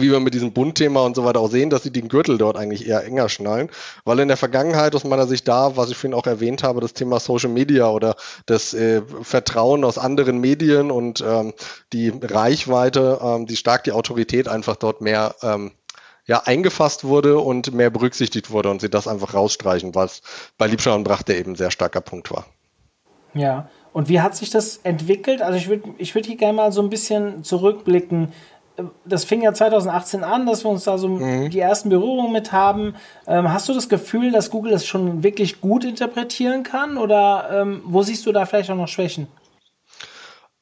[0.00, 2.56] wie wir mit diesem Bundthema und so weiter auch sehen, dass sie den Gürtel dort
[2.56, 3.70] eigentlich eher enger schnallen,
[4.04, 6.92] weil in der Vergangenheit aus meiner Sicht da, was ich vorhin auch erwähnt habe, das
[6.92, 11.54] Thema Social Media oder das äh, Vertrauen aus anderen Medien und ähm,
[11.92, 15.72] die Reichweite, ähm, die stark die Autorität einfach dort mehr ähm,
[16.26, 20.22] ja, eingefasst wurde und mehr berücksichtigt wurde und sie das einfach rausstreichen, was
[20.58, 22.46] bei Liebschau und Brachte eben sehr starker Punkt war.
[23.32, 25.40] Ja, und wie hat sich das entwickelt?
[25.40, 28.32] Also ich würde ich würd hier gerne mal so ein bisschen zurückblicken
[29.04, 31.50] das fing ja 2018 an, dass wir uns da so mhm.
[31.50, 32.94] die ersten Berührungen mit haben.
[33.26, 37.82] Ähm, hast du das Gefühl, dass Google das schon wirklich gut interpretieren kann oder ähm,
[37.84, 39.28] wo siehst du da vielleicht auch noch Schwächen?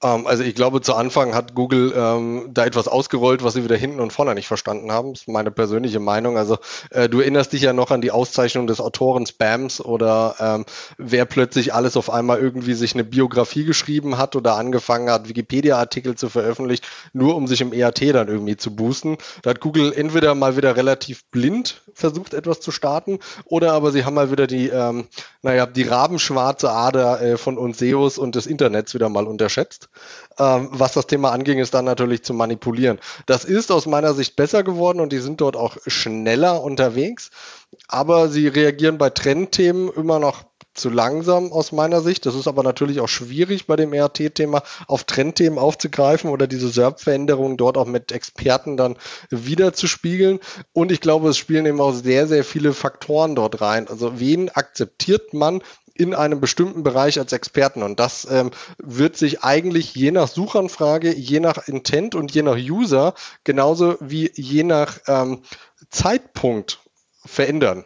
[0.04, 3.76] Ähm, also ich glaube, zu Anfang hat Google ähm, da etwas ausgerollt, was sie wieder
[3.76, 5.14] hinten und vorne nicht verstanden haben.
[5.14, 6.36] Das ist meine persönliche Meinung.
[6.36, 6.58] Also
[6.90, 10.64] äh, du erinnerst dich ja noch an die Auszeichnung des Autoren Spams oder ähm,
[10.98, 16.14] wer plötzlich alles auf einmal irgendwie sich eine Biografie geschrieben hat oder angefangen hat, Wikipedia-Artikel
[16.14, 19.16] zu veröffentlichen, nur um sich im EAT dann irgendwie zu boosten.
[19.42, 24.04] Da hat Google entweder mal wieder relativ blind versucht, etwas zu starten, oder aber sie
[24.04, 25.06] haben mal wieder die, ähm,
[25.42, 29.88] naja, die rabenschwarze Ader äh, von uns SEOs und des Internets wieder mal unterschätzt.
[30.38, 32.98] Ähm, was das Thema anging, ist dann natürlich zu manipulieren.
[33.26, 37.30] Das ist aus meiner Sicht besser geworden und die sind dort auch schneller unterwegs.
[37.88, 42.26] Aber sie reagieren bei Trendthemen immer noch zu langsam aus meiner Sicht.
[42.26, 47.56] Das ist aber natürlich auch schwierig bei dem ERT-Thema auf Trendthemen aufzugreifen oder diese SERP-Veränderungen
[47.56, 48.96] dort auch mit Experten dann
[49.30, 50.40] wieder zu spiegeln.
[50.72, 53.88] Und ich glaube, es spielen eben auch sehr, sehr viele Faktoren dort rein.
[53.88, 55.62] Also wen akzeptiert man
[55.94, 57.82] in einem bestimmten Bereich als Experten.
[57.82, 62.56] Und das ähm, wird sich eigentlich je nach Suchanfrage, je nach Intent und je nach
[62.56, 65.42] User, genauso wie je nach ähm,
[65.90, 66.80] Zeitpunkt
[67.24, 67.84] verändern.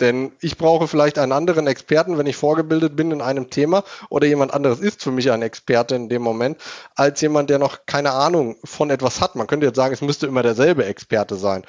[0.00, 4.26] Denn ich brauche vielleicht einen anderen Experten, wenn ich vorgebildet bin in einem Thema oder
[4.26, 6.58] jemand anderes ist für mich ein Experte in dem Moment,
[6.94, 9.36] als jemand, der noch keine Ahnung von etwas hat.
[9.36, 11.64] Man könnte jetzt sagen, es müsste immer derselbe Experte sein.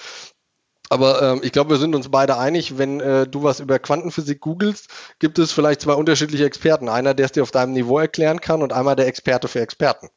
[0.90, 4.40] Aber ähm, ich glaube, wir sind uns beide einig, wenn äh, du was über Quantenphysik
[4.40, 4.88] googelst,
[5.20, 6.90] gibt es vielleicht zwei unterschiedliche Experten.
[6.90, 10.10] Einer, der es dir auf deinem Niveau erklären kann und einmal der Experte für Experten.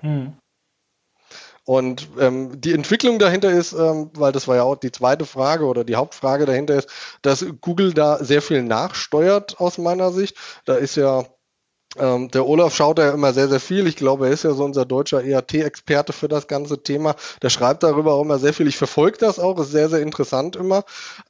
[0.00, 0.34] Hm.
[1.64, 5.66] Und ähm, die Entwicklung dahinter ist, ähm, weil das war ja auch die zweite Frage
[5.66, 6.88] oder die Hauptfrage dahinter ist,
[7.22, 10.36] dass Google da sehr viel nachsteuert aus meiner Sicht.
[10.64, 11.26] Da ist ja
[11.98, 13.86] ähm, der Olaf schaut ja immer sehr, sehr viel.
[13.86, 17.16] Ich glaube, er ist ja so unser deutscher EAT-Experte für das ganze Thema.
[17.42, 18.68] Der schreibt darüber auch immer sehr viel.
[18.68, 20.84] Ich verfolge das auch, ist sehr, sehr interessant immer.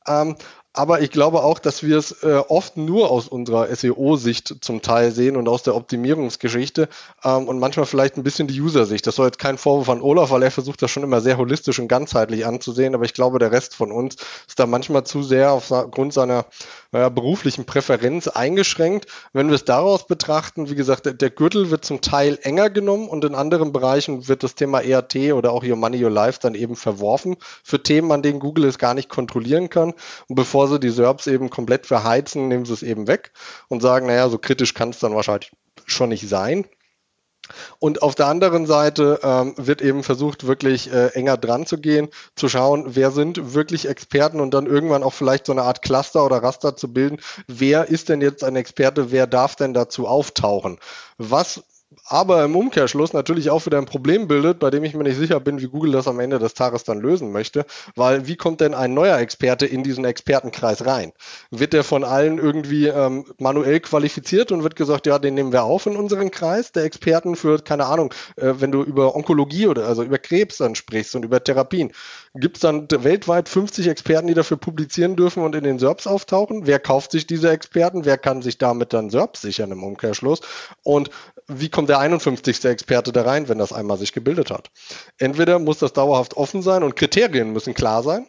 [0.06, 0.36] Ähm,
[0.72, 5.10] aber ich glaube auch, dass wir es äh, oft nur aus unserer SEO-Sicht zum Teil
[5.10, 6.88] sehen und aus der Optimierungsgeschichte
[7.24, 9.04] ähm, und manchmal vielleicht ein bisschen die User-Sicht.
[9.06, 11.80] Das soll jetzt kein Vorwurf an Olaf, weil er versucht das schon immer sehr holistisch
[11.80, 15.50] und ganzheitlich anzusehen, aber ich glaube, der Rest von uns ist da manchmal zu sehr
[15.50, 16.46] aufgrund seiner
[16.92, 19.06] naja, beruflichen Präferenz eingeschränkt.
[19.32, 23.08] Wenn wir es daraus betrachten, wie gesagt, der, der, Gürtel wird zum Teil enger genommen
[23.08, 26.54] und in anderen Bereichen wird das Thema ERT oder auch Your Money, Your Life dann
[26.54, 29.94] eben verworfen für Themen, an denen Google es gar nicht kontrollieren kann.
[30.26, 33.32] Und bevor bevor sie die SERPs eben komplett verheizen, nehmen sie es eben weg
[33.68, 35.52] und sagen, naja, so kritisch kann es dann wahrscheinlich
[35.86, 36.66] schon nicht sein.
[37.78, 42.08] Und auf der anderen Seite ähm, wird eben versucht, wirklich äh, enger dran zu gehen,
[42.36, 46.26] zu schauen, wer sind wirklich Experten und dann irgendwann auch vielleicht so eine Art Cluster
[46.26, 47.20] oder Raster zu bilden.
[47.48, 49.10] Wer ist denn jetzt ein Experte?
[49.10, 50.78] Wer darf denn dazu auftauchen?
[51.16, 51.62] Was
[52.10, 55.38] aber im Umkehrschluss natürlich auch wieder ein Problem bildet, bei dem ich mir nicht sicher
[55.38, 58.74] bin, wie Google das am Ende des Tages dann lösen möchte, weil wie kommt denn
[58.74, 61.12] ein neuer Experte in diesen Expertenkreis rein?
[61.52, 65.62] Wird der von allen irgendwie ähm, manuell qualifiziert und wird gesagt, ja, den nehmen wir
[65.62, 69.86] auf in unseren Kreis der Experten für, keine Ahnung, äh, wenn du über Onkologie oder
[69.86, 71.92] also über Krebs dann sprichst und über Therapien,
[72.34, 76.66] gibt es dann weltweit 50 Experten, die dafür publizieren dürfen und in den SERPs auftauchen?
[76.66, 78.04] Wer kauft sich diese Experten?
[78.04, 80.40] Wer kann sich damit dann SERPs sichern im Umkehrschluss?
[80.82, 81.10] Und
[81.50, 82.64] wie kommt der 51.
[82.64, 84.70] Experte da rein, wenn das einmal sich gebildet hat?
[85.18, 88.26] Entweder muss das dauerhaft offen sein und Kriterien müssen klar sein.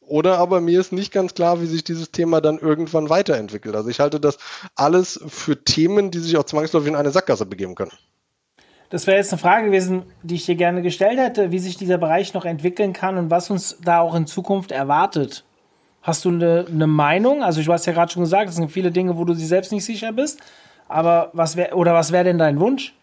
[0.00, 3.74] Oder aber mir ist nicht ganz klar, wie sich dieses Thema dann irgendwann weiterentwickelt.
[3.74, 4.38] Also ich halte das
[4.76, 7.92] alles für Themen, die sich auch zwangsläufig in eine Sackgasse begeben können.
[8.88, 11.98] Das wäre jetzt eine Frage gewesen, die ich dir gerne gestellt hätte, wie sich dieser
[11.98, 15.44] Bereich noch entwickeln kann und was uns da auch in Zukunft erwartet.
[16.02, 17.42] Hast du eine, eine Meinung?
[17.42, 19.72] Also, du hast ja gerade schon gesagt, es sind viele Dinge, wo du dir selbst
[19.72, 20.40] nicht sicher bist.
[20.88, 22.94] Aber was wäre, oder was wäre denn dein Wunsch?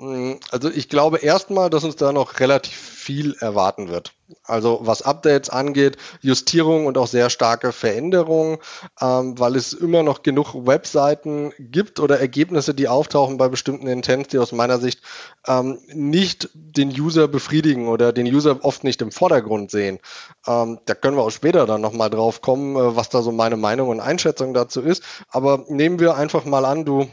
[0.00, 4.12] Mm, also ich glaube erstmal, dass uns da noch relativ viel erwarten wird.
[4.42, 8.58] Also was Updates angeht, Justierung und auch sehr starke Veränderungen,
[9.00, 14.30] ähm, weil es immer noch genug Webseiten gibt oder Ergebnisse, die auftauchen bei bestimmten Intents,
[14.30, 15.00] die aus meiner Sicht
[15.46, 20.00] ähm, nicht den User befriedigen oder den User oft nicht im Vordergrund sehen.
[20.46, 23.56] Ähm, da können wir auch später dann nochmal drauf kommen, äh, was da so meine
[23.56, 25.04] Meinung und Einschätzung dazu ist.
[25.28, 27.08] Aber nehmen wir einfach mal an, du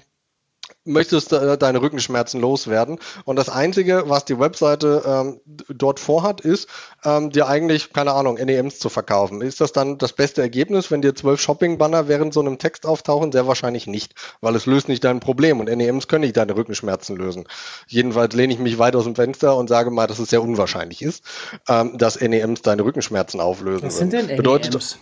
[0.86, 3.00] möchtest äh, deine Rückenschmerzen loswerden.
[3.26, 6.68] Und das Einzige, was die Webseite ähm, dort vorhat, ist,
[7.06, 9.42] ähm, dir eigentlich, keine Ahnung, NEMs zu verkaufen.
[9.42, 13.32] Ist das dann das beste Ergebnis, wenn dir zwölf Shopping-Banner während so einem Text auftauchen?
[13.32, 17.16] Sehr wahrscheinlich nicht, weil es löst nicht dein Problem und NEMs können nicht deine Rückenschmerzen
[17.16, 17.48] lösen.
[17.88, 21.02] Jedenfalls lehne ich mich weit aus dem Fenster und sage mal, dass es sehr unwahrscheinlich
[21.02, 21.24] ist,
[21.68, 23.86] ähm, dass NEMs deine Rückenschmerzen auflösen.
[23.86, 24.38] Was sind denn NEMs?
[24.38, 25.00] Bedeutet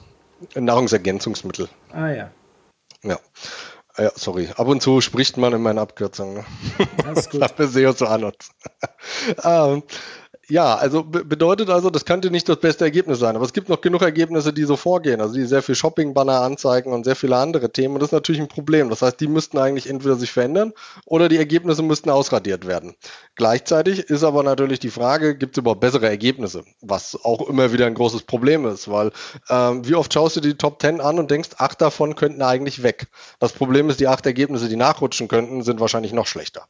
[0.56, 1.70] Nahrungsergänzungsmittel.
[1.92, 2.32] Ah ja.
[3.04, 3.18] Ja.
[4.00, 4.50] Ja, sorry.
[4.56, 6.36] Ab und zu spricht man in meinen Abkürzungen.
[6.36, 6.46] Ne?
[7.04, 7.42] Das ist gut.
[7.42, 8.52] Das SEO zu an uns.
[9.44, 9.84] ähm,
[10.50, 13.82] ja, also bedeutet also, das könnte nicht das beste Ergebnis sein, aber es gibt noch
[13.82, 17.72] genug Ergebnisse, die so vorgehen, also die sehr viel Shopping-Banner anzeigen und sehr viele andere
[17.72, 18.90] Themen und das ist natürlich ein Problem.
[18.90, 20.74] Das heißt, die müssten eigentlich entweder sich verändern
[21.06, 22.96] oder die Ergebnisse müssten ausradiert werden.
[23.36, 27.86] Gleichzeitig ist aber natürlich die Frage, gibt es überhaupt bessere Ergebnisse, was auch immer wieder
[27.86, 29.12] ein großes Problem ist, weil
[29.50, 32.82] ähm, wie oft schaust du die Top 10 an und denkst, acht davon könnten eigentlich
[32.82, 33.08] weg.
[33.40, 36.68] Das Problem ist, die acht Ergebnisse, die nachrutschen könnten, sind wahrscheinlich noch schlechter.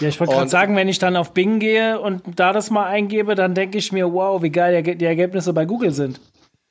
[0.00, 2.86] Ja, ich wollte gerade sagen, wenn ich dann auf Bing gehe und da das mal
[2.86, 6.20] eingebe, dann denke ich mir, wow, wie geil die Ergebnisse bei Google sind.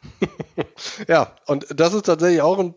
[1.07, 2.73] ja, und das ist tatsächlich auch ein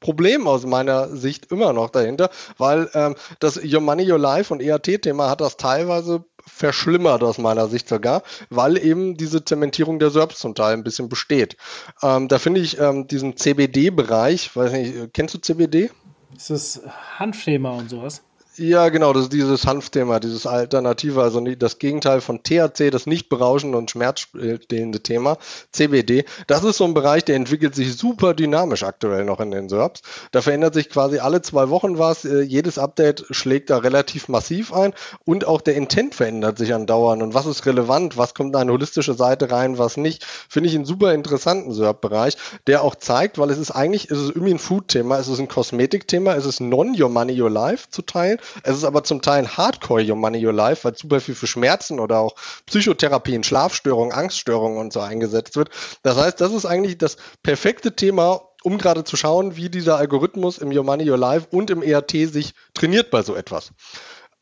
[0.00, 4.62] Problem aus meiner Sicht immer noch dahinter, weil ähm, das Your Money, Your Life und
[4.62, 10.38] EAT-Thema hat das teilweise verschlimmert aus meiner Sicht sogar, weil eben diese Zementierung der SERPs
[10.38, 11.56] zum Teil ein bisschen besteht.
[12.02, 15.90] Ähm, da finde ich ähm, diesen CBD-Bereich, weiß nicht, kennst du CBD?
[16.36, 16.82] Ist das
[17.18, 18.22] Hanfthema und sowas?
[18.58, 23.28] Ja, genau, das ist dieses Hanfthema, dieses Alternative, also das Gegenteil von THC, das nicht
[23.28, 25.36] berauschende und schmerzstillende Thema,
[25.72, 26.24] CBD.
[26.46, 30.00] Das ist so ein Bereich, der entwickelt sich super dynamisch aktuell noch in den SERPs.
[30.32, 32.24] Da verändert sich quasi alle zwei Wochen was.
[32.24, 34.94] Äh, jedes Update schlägt da relativ massiv ein
[35.26, 37.22] und auch der Intent verändert sich andauernd.
[37.22, 38.16] Und was ist relevant?
[38.16, 39.76] Was kommt in eine holistische Seite rein?
[39.76, 40.24] Was nicht?
[40.24, 44.30] Finde ich einen super interessanten SERP-Bereich, der auch zeigt, weil es ist eigentlich, es ist
[44.30, 48.38] irgendwie ein Food-Thema, es ist ein Kosmetik-Thema, es ist non-your money, your life zu teilen
[48.62, 52.00] es ist aber zum Teil Hardcore Your Money, Your Life, weil super viel für Schmerzen
[52.00, 52.34] oder auch
[52.66, 55.70] Psychotherapien, Schlafstörungen, Angststörungen und so eingesetzt wird.
[56.02, 60.58] Das heißt, das ist eigentlich das perfekte Thema, um gerade zu schauen, wie dieser Algorithmus
[60.58, 63.72] im Your Money, Your Life und im ERT sich trainiert bei so etwas.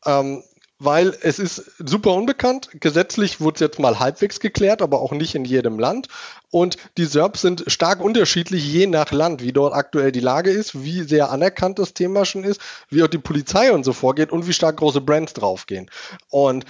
[0.05, 0.43] Ähm,
[0.79, 2.69] weil es ist super unbekannt.
[2.73, 6.07] Gesetzlich wurde es jetzt mal halbwegs geklärt, aber auch nicht in jedem Land.
[6.51, 10.83] Und die SERPs sind stark unterschiedlich je nach Land, wie dort aktuell die Lage ist,
[10.83, 12.59] wie sehr anerkannt das Thema schon ist,
[12.89, 15.89] wie auch die Polizei und so vorgeht und wie stark große Brands draufgehen.
[16.29, 16.65] Und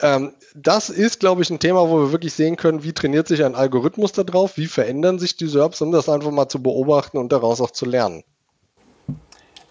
[0.00, 3.44] ähm, das ist, glaube ich, ein Thema, wo wir wirklich sehen können, wie trainiert sich
[3.44, 7.18] ein Algorithmus da drauf, wie verändern sich die SERPs, um das einfach mal zu beobachten
[7.18, 8.22] und daraus auch zu lernen.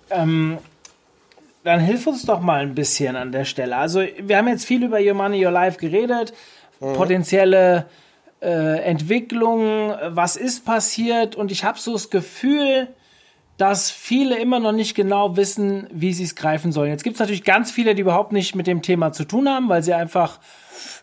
[0.10, 0.58] Ähm,
[1.68, 3.76] dann hilf uns doch mal ein bisschen an der Stelle.
[3.76, 6.34] Also, wir haben jetzt viel über Your Money, Your Life geredet,
[6.80, 6.94] mhm.
[6.94, 7.86] potenzielle
[8.42, 12.88] äh, Entwicklung, was ist passiert und ich habe so das Gefühl,
[13.58, 16.92] dass viele immer noch nicht genau wissen, wie sie es greifen sollen.
[16.92, 19.68] Jetzt gibt es natürlich ganz viele, die überhaupt nicht mit dem Thema zu tun haben,
[19.68, 20.40] weil sie einfach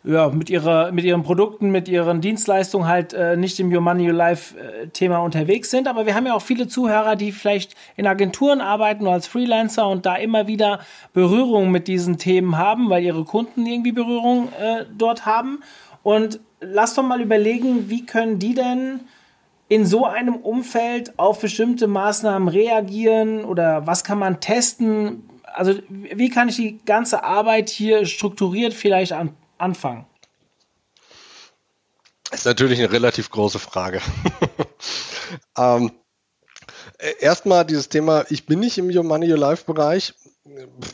[0.04, 4.08] ja, mit, ihrer, mit ihren Produkten, mit ihren Dienstleistungen halt äh, nicht im Your Money,
[4.08, 5.88] Your Life äh, Thema unterwegs sind.
[5.88, 9.88] Aber wir haben ja auch viele Zuhörer, die vielleicht in Agenturen arbeiten oder als Freelancer
[9.88, 10.80] und da immer wieder
[11.12, 15.60] Berührung mit diesen Themen haben, weil ihre Kunden irgendwie Berührung äh, dort haben.
[16.02, 19.00] Und lass doch mal überlegen, wie können die denn
[19.68, 25.28] in so einem Umfeld auf bestimmte Maßnahmen reagieren oder was kann man testen?
[25.54, 30.06] Also wie kann ich die ganze Arbeit hier strukturiert vielleicht an, anfangen?
[32.30, 34.00] Das ist natürlich eine relativ große Frage.
[35.58, 35.92] ähm,
[37.20, 40.14] erstmal dieses Thema, ich bin nicht im Your Money, Your Life Bereich.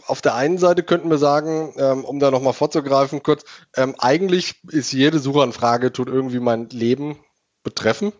[0.07, 3.45] Auf der einen Seite könnten wir sagen, ähm, um da nochmal vorzugreifen, kurz,
[3.77, 7.19] ähm, eigentlich ist jede Suchanfrage, tut irgendwie mein Leben
[7.63, 8.13] betreffen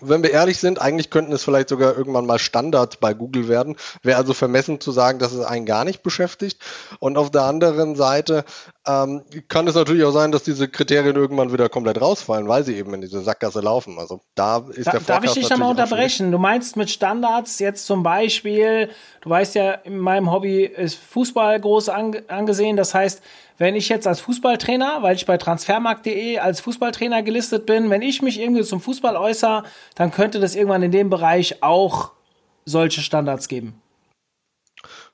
[0.00, 3.76] wenn wir ehrlich sind, eigentlich könnten es vielleicht sogar irgendwann mal Standard bei Google werden.
[4.02, 6.60] Wäre also vermessen zu sagen, dass es einen gar nicht beschäftigt.
[7.00, 8.44] Und auf der anderen Seite
[8.86, 12.76] ähm, kann es natürlich auch sein, dass diese Kriterien irgendwann wieder komplett rausfallen, weil sie
[12.76, 13.98] eben in diese Sackgasse laufen.
[13.98, 16.30] Also da ist da, der Darf ich dich da mal unterbrechen?
[16.30, 21.60] Du meinst mit Standards jetzt zum Beispiel, du weißt ja, in meinem Hobby ist Fußball
[21.60, 22.76] groß angesehen.
[22.76, 23.22] Das heißt,
[23.58, 28.22] wenn ich jetzt als Fußballtrainer, weil ich bei transfermarkt.de als Fußballtrainer gelistet bin, wenn ich
[28.22, 29.64] mich irgendwie zum Fußball äußere,
[29.96, 32.12] dann könnte das irgendwann in dem Bereich auch
[32.64, 33.80] solche Standards geben.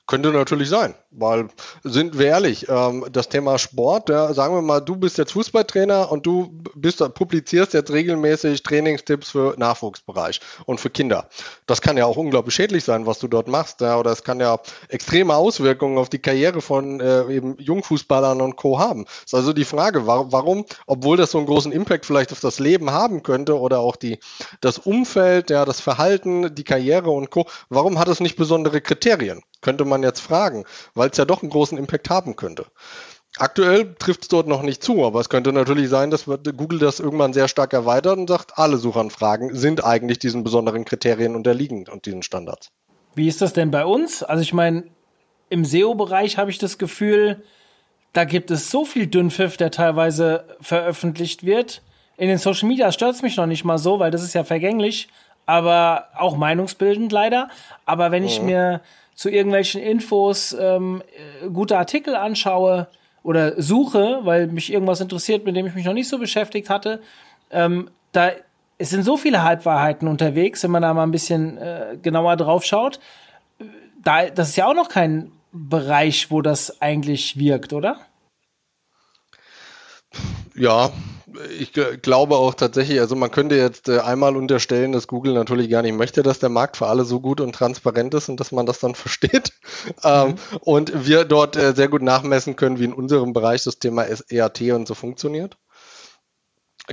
[0.07, 1.47] Könnte natürlich sein, weil
[1.83, 6.11] sind wir ehrlich, ähm, das Thema Sport, ja, sagen wir mal, du bist jetzt Fußballtrainer
[6.11, 11.27] und du bist, publizierst jetzt regelmäßig Trainingstipps für Nachwuchsbereich und für Kinder.
[11.65, 14.39] Das kann ja auch unglaublich schädlich sein, was du dort machst, ja, oder es kann
[14.39, 18.77] ja extreme Auswirkungen auf die Karriere von äh, eben Jungfußballern und Co.
[18.77, 19.05] haben.
[19.25, 22.59] Ist also die Frage, warum, warum, obwohl das so einen großen Impact vielleicht auf das
[22.59, 24.19] Leben haben könnte oder auch die,
[24.61, 29.41] das Umfeld, ja, das Verhalten, die Karriere und Co., warum hat es nicht besondere Kriterien?
[29.65, 32.67] Könnte man jetzt fragen, weil es ja doch einen großen Impact haben könnte.
[33.39, 36.99] Aktuell trifft es dort noch nicht zu, aber es könnte natürlich sein, dass Google das
[36.99, 42.05] irgendwann sehr stark erweitert und sagt, alle Suchanfragen sind eigentlich diesen besonderen Kriterien unterliegend und
[42.05, 42.69] diesen Standards.
[43.15, 44.21] Wie ist das denn bei uns?
[44.21, 44.83] Also ich meine,
[45.49, 47.41] im SEO-Bereich habe ich das Gefühl,
[48.13, 51.81] da gibt es so viel Dünnpfiff, der teilweise veröffentlicht wird.
[52.17, 54.43] In den Social Media stört es mich noch nicht mal so, weil das ist ja
[54.43, 55.07] vergänglich,
[55.47, 57.49] aber auch meinungsbildend leider.
[57.87, 58.45] Aber wenn ich mhm.
[58.45, 58.81] mir
[59.15, 61.01] zu irgendwelchen Infos ähm,
[61.41, 62.87] äh, gute Artikel anschaue
[63.23, 67.01] oder suche, weil mich irgendwas interessiert, mit dem ich mich noch nicht so beschäftigt hatte,
[67.49, 68.31] ähm, da
[68.77, 72.65] es sind so viele Halbwahrheiten unterwegs, wenn man da mal ein bisschen äh, genauer drauf
[72.65, 72.99] schaut.
[74.03, 78.01] Da, das ist ja auch noch kein Bereich, wo das eigentlich wirkt, oder?
[80.55, 80.91] Ja,
[81.57, 85.81] ich glaube auch tatsächlich, also man könnte jetzt äh, einmal unterstellen, dass Google natürlich gar
[85.81, 88.65] nicht möchte, dass der Markt für alle so gut und transparent ist und dass man
[88.65, 89.53] das dann versteht.
[90.03, 90.35] Ähm, mhm.
[90.61, 94.61] und wir dort äh, sehr gut nachmessen können, wie in unserem Bereich das Thema ERT
[94.71, 95.57] und so funktioniert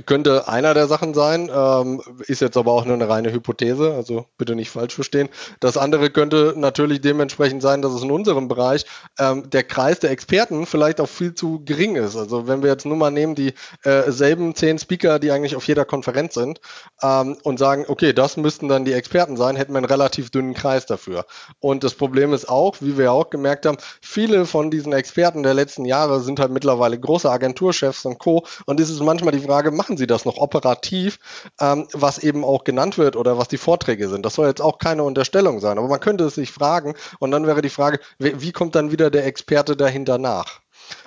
[0.05, 4.25] könnte einer der Sachen sein, ähm, ist jetzt aber auch nur eine reine Hypothese, also
[4.37, 5.29] bitte nicht falsch verstehen.
[5.59, 8.85] Das andere könnte natürlich dementsprechend sein, dass es in unserem Bereich
[9.19, 12.15] ähm, der Kreis der Experten vielleicht auch viel zu gering ist.
[12.15, 13.53] Also wenn wir jetzt nur mal nehmen die
[13.83, 16.59] äh, selben zehn Speaker, die eigentlich auf jeder Konferenz sind
[17.01, 20.53] ähm, und sagen, okay, das müssten dann die Experten sein, hätten wir einen relativ dünnen
[20.53, 21.25] Kreis dafür.
[21.59, 25.53] Und das Problem ist auch, wie wir auch gemerkt haben, viele von diesen Experten der
[25.53, 28.45] letzten Jahre sind halt mittlerweile große Agenturchefs und Co.
[28.65, 31.19] Und es ist manchmal die Frage, machen sie das noch operativ,
[31.59, 34.25] ähm, was eben auch genannt wird oder was die Vorträge sind.
[34.25, 37.47] Das soll jetzt auch keine Unterstellung sein, aber man könnte es sich fragen und dann
[37.47, 40.61] wäre die Frage, wie, kommt dann wieder der Experte dahinter nach?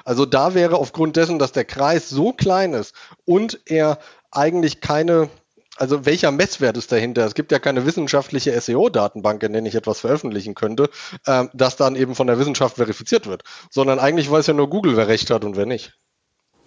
[0.05, 3.99] Also da wäre aufgrund dessen, dass der Kreis so klein ist und er
[4.31, 5.31] eigentlich keine
[5.79, 7.27] also welcher Messwert ist dahinter?
[7.27, 10.89] Es gibt ja keine wissenschaftliche SEO-Datenbank, in der ich etwas veröffentlichen könnte,
[11.27, 14.97] ähm, das dann eben von der Wissenschaft verifiziert wird, sondern eigentlich weiß ja nur Google,
[14.97, 15.93] wer recht hat und wer nicht.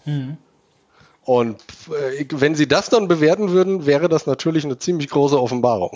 [0.03, 0.37] Hm.
[1.29, 5.95] Und äh, wenn sie das dann bewerten würden, wäre das natürlich eine ziemlich große Offenbarung.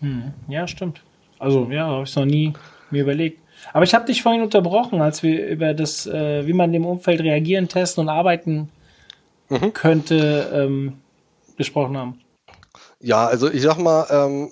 [0.00, 1.02] Hm, ja, stimmt.
[1.38, 2.52] Also, ja, habe ich noch nie
[2.90, 3.40] mir überlegt.
[3.72, 7.22] Aber ich habe dich vorhin unterbrochen, als wir über das, äh, wie man im Umfeld
[7.22, 8.68] reagieren, testen und arbeiten
[9.48, 9.72] mhm.
[9.72, 10.98] könnte, ähm,
[11.56, 12.20] gesprochen haben.
[13.00, 14.50] Ja, also ich sag mal, ähm,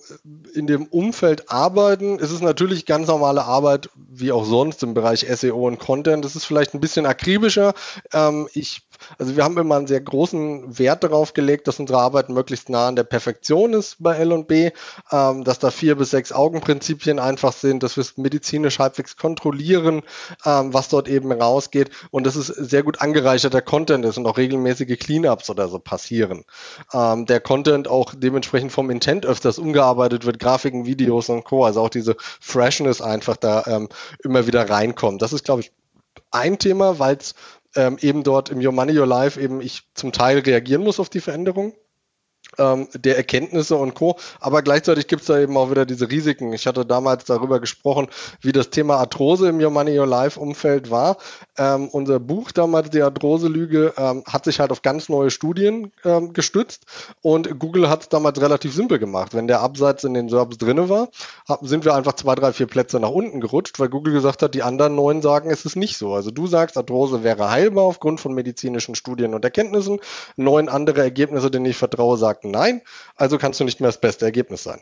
[0.55, 5.27] in dem Umfeld arbeiten ist es natürlich ganz normale Arbeit, wie auch sonst im Bereich
[5.29, 6.25] SEO und Content.
[6.25, 7.75] Das ist vielleicht ein bisschen akribischer.
[8.13, 8.86] Ähm, ich
[9.19, 12.89] also wir haben immer einen sehr großen Wert darauf gelegt, dass unsere Arbeit möglichst nah
[12.89, 14.71] an der Perfektion ist bei L&B,
[15.13, 20.03] ähm, dass da vier bis sechs Augenprinzipien einfach sind, dass wir es medizinisch halbwegs kontrollieren,
[20.45, 24.37] ähm, was dort eben rausgeht und dass es sehr gut angereicherter Content ist und auch
[24.37, 26.45] regelmäßige Cleanups oder so passieren.
[26.93, 31.65] Ähm, der Content auch dementsprechend vom Intent öfters umgearbeitet wird, Grafiken, Videos und Co.
[31.65, 33.89] Also auch diese Freshness einfach da ähm,
[34.23, 35.23] immer wieder reinkommt.
[35.23, 35.73] Das ist, glaube ich,
[36.31, 37.35] ein Thema, weil es
[37.75, 41.09] ähm, eben dort im Your Money, Your Life eben ich zum Teil reagieren muss auf
[41.09, 41.75] die Veränderung
[42.59, 44.17] ähm, der Erkenntnisse und Co.
[44.41, 46.53] Aber gleichzeitig gibt es da eben auch wieder diese Risiken.
[46.53, 48.09] Ich hatte damals darüber gesprochen,
[48.41, 51.17] wie das Thema Arthrose im Your Money, Your Life Umfeld war.
[51.59, 56.33] Ähm, unser Buch damals, die Arthrose-Lüge, ähm, hat sich halt auf ganz neue Studien ähm,
[56.33, 56.85] gestützt
[57.23, 59.35] und Google hat es damals relativ simpel gemacht.
[59.35, 61.09] Wenn der Absatz in den Serbs drinne war,
[61.63, 64.63] sind wir einfach zwei, drei, vier Plätze nach unten gerutscht, weil Google gesagt hat, die
[64.63, 66.15] anderen neun sagen, es ist nicht so.
[66.15, 70.01] Also du sagst, Arthrose wäre heilbar aufgrund von medizinischen Studien und Erkenntnissen.
[70.37, 72.83] Neun andere Ergebnisse, denen ich vertraue, sagten sagten nein,
[73.17, 74.81] also kannst du nicht mehr das beste Ergebnis sein,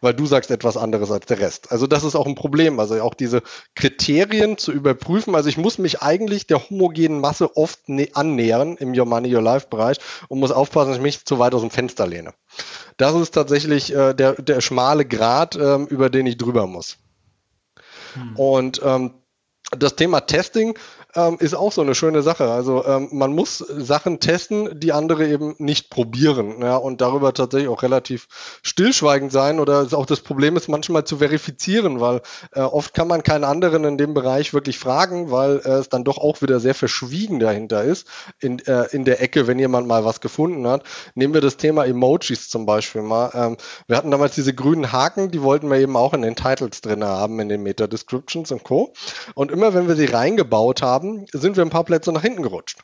[0.00, 1.72] weil du sagst etwas anderes als der Rest.
[1.72, 3.42] Also das ist auch ein Problem, also auch diese
[3.74, 5.34] Kriterien zu überprüfen.
[5.34, 7.80] Also ich muss mich eigentlich der homogenen Masse oft
[8.14, 9.98] annähern im Your Money, Your Life Bereich
[10.28, 12.32] und muss aufpassen, dass ich mich zu weit aus dem Fenster lehne.
[12.96, 16.96] Das ist tatsächlich äh, der, der schmale Grat, ähm, über den ich drüber muss.
[18.14, 18.36] Hm.
[18.36, 19.14] Und ähm,
[19.76, 20.78] das Thema Testing
[21.16, 22.50] ähm, ist auch so eine schöne Sache.
[22.50, 26.60] Also ähm, man muss Sachen testen, die andere eben nicht probieren.
[26.60, 28.28] Ja, und darüber tatsächlich auch relativ
[28.62, 29.58] stillschweigend sein.
[29.58, 32.20] Oder auch das Problem ist manchmal zu verifizieren, weil
[32.52, 36.04] äh, oft kann man keinen anderen in dem Bereich wirklich fragen, weil äh, es dann
[36.04, 38.06] doch auch wieder sehr verschwiegen dahinter ist
[38.40, 40.82] in, äh, in der Ecke, wenn jemand mal was gefunden hat.
[41.14, 43.30] Nehmen wir das Thema Emojis zum Beispiel mal.
[43.34, 43.56] Ähm,
[43.86, 47.04] wir hatten damals diese grünen Haken, die wollten wir eben auch in den Titles drin
[47.04, 48.92] haben, in den Meta-Descriptions und Co.
[49.34, 52.80] Und immer wenn wir sie reingebaut haben, sind wir ein paar Plätze nach hinten gerutscht.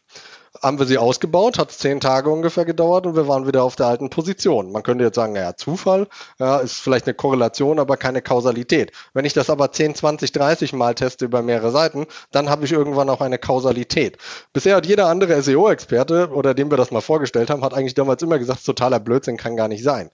[0.61, 3.75] Haben wir sie ausgebaut, hat es zehn Tage ungefähr gedauert und wir waren wieder auf
[3.75, 4.71] der alten Position.
[4.71, 6.09] Man könnte jetzt sagen, naja, Zufall,
[6.39, 8.93] ja, ist vielleicht eine Korrelation, aber keine Kausalität.
[9.15, 12.73] Wenn ich das aber 10, 20, 30 Mal teste über mehrere Seiten, dann habe ich
[12.73, 14.19] irgendwann auch eine Kausalität.
[14.53, 18.23] Bisher hat jeder andere SEO-Experte, oder dem wir das mal vorgestellt haben, hat eigentlich damals
[18.23, 20.11] immer gesagt, totaler Blödsinn kann gar nicht sein.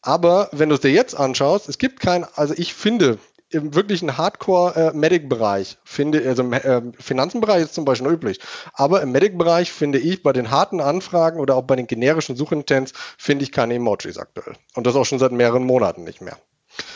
[0.00, 3.18] Aber wenn du es dir jetzt anschaust, es gibt kein, also ich finde,
[3.50, 8.40] im wirklichen Hardcore-Medic-Bereich äh, finde, also äh, Finanzenbereich ist zum Beispiel üblich,
[8.72, 12.92] aber im Medic-Bereich finde ich bei den harten Anfragen oder auch bei den generischen Suchintents
[13.16, 14.54] finde ich keine Emojis aktuell.
[14.74, 16.38] Und das auch schon seit mehreren Monaten nicht mehr.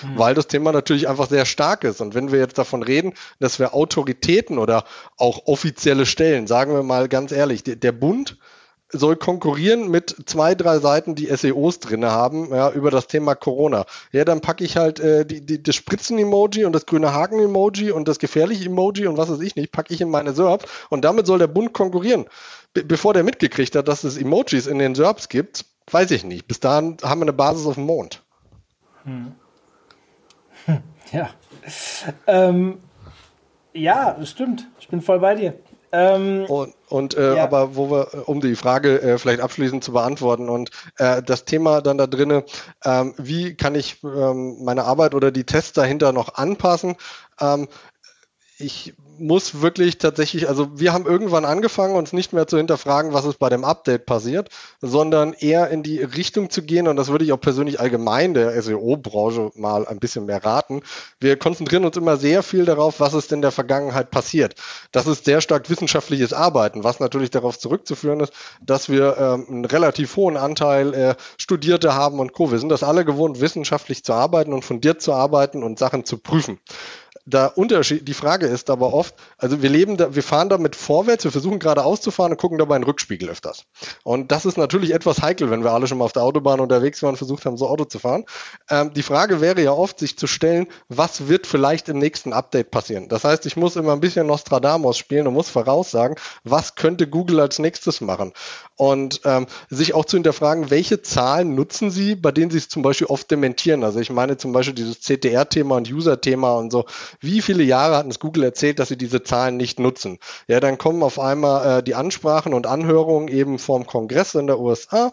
[0.02, 0.18] Hm.
[0.18, 2.00] Weil das Thema natürlich einfach sehr stark ist.
[2.00, 4.84] Und wenn wir jetzt davon reden, dass wir Autoritäten oder
[5.16, 8.38] auch offizielle Stellen, sagen wir mal ganz ehrlich, der, der Bund
[8.92, 13.86] soll konkurrieren mit zwei, drei Seiten, die SEOs drin haben, ja, über das Thema Corona.
[14.12, 18.08] Ja, dann packe ich halt äh, die, die, das Spritzen-Emoji und das grüne Haken-Emoji und
[18.08, 21.26] das gefährliche Emoji und was weiß ich nicht, packe ich in meine SERPs und damit
[21.26, 22.26] soll der Bund konkurrieren.
[22.72, 26.46] Be bevor der mitgekriegt hat, dass es Emojis in den SERPs gibt, weiß ich nicht.
[26.46, 28.22] Bis dahin haben wir eine Basis auf dem Mond.
[29.04, 29.32] Hm.
[30.66, 30.82] Hm,
[31.12, 31.30] ja.
[32.26, 32.78] Ähm,
[33.72, 34.68] ja, das stimmt.
[34.78, 35.54] Ich bin voll bei dir.
[35.92, 37.44] Ähm, und und äh, ja.
[37.44, 41.80] aber wo wir, um die Frage äh, vielleicht abschließend zu beantworten und äh, das Thema
[41.80, 42.42] dann da drinnen,
[42.84, 46.96] ähm, wie kann ich ähm, meine Arbeit oder die Tests dahinter noch anpassen?
[47.40, 47.68] Ähm,
[48.58, 53.24] ich muss wirklich tatsächlich, also wir haben irgendwann angefangen, uns nicht mehr zu hinterfragen, was
[53.24, 54.48] ist bei dem Update passiert,
[54.80, 58.60] sondern eher in die Richtung zu gehen, und das würde ich auch persönlich allgemein der
[58.60, 60.82] SEO-Branche mal ein bisschen mehr raten.
[61.20, 64.54] Wir konzentrieren uns immer sehr viel darauf, was ist in der Vergangenheit passiert.
[64.92, 69.64] Das ist sehr stark wissenschaftliches Arbeiten, was natürlich darauf zurückzuführen ist, dass wir ähm, einen
[69.64, 72.50] relativ hohen Anteil äh, Studierte haben und Co.
[72.50, 76.18] Wir sind das alle gewohnt, wissenschaftlich zu arbeiten und fundiert zu arbeiten und Sachen zu
[76.18, 76.58] prüfen
[77.30, 81.24] der Unterschied, die Frage ist aber oft, also wir leben da, wir fahren damit vorwärts,
[81.24, 83.64] wir versuchen gerade auszufahren und gucken dabei in den Rückspiegel öfters.
[84.04, 87.02] Und das ist natürlich etwas heikel, wenn wir alle schon mal auf der Autobahn unterwegs
[87.02, 88.24] waren und versucht haben, so Auto zu fahren.
[88.68, 92.70] Ähm, die Frage wäre ja oft, sich zu stellen, was wird vielleicht im nächsten Update
[92.70, 93.08] passieren?
[93.08, 97.40] Das heißt, ich muss immer ein bisschen Nostradamus spielen und muss voraussagen, was könnte Google
[97.40, 98.32] als nächstes machen?
[98.76, 102.82] Und ähm, sich auch zu hinterfragen, welche Zahlen nutzen sie, bei denen sie es zum
[102.82, 103.84] Beispiel oft dementieren.
[103.84, 106.86] Also ich meine zum Beispiel dieses CTR-Thema und User-Thema und so
[107.20, 110.18] wie viele Jahre hat es Google erzählt, dass sie diese Zahlen nicht nutzen?
[110.48, 114.58] Ja, dann kommen auf einmal äh, die Ansprachen und Anhörungen eben vom Kongress in der
[114.58, 115.12] USA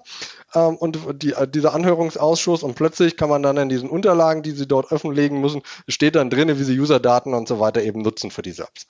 [0.55, 4.51] ähm, und die, äh, dieser Anhörungsausschuss und plötzlich kann man dann in diesen Unterlagen, die
[4.51, 8.32] sie dort offenlegen müssen, steht dann drin, wie sie Userdaten und so weiter eben nutzen
[8.32, 8.88] für diese Apps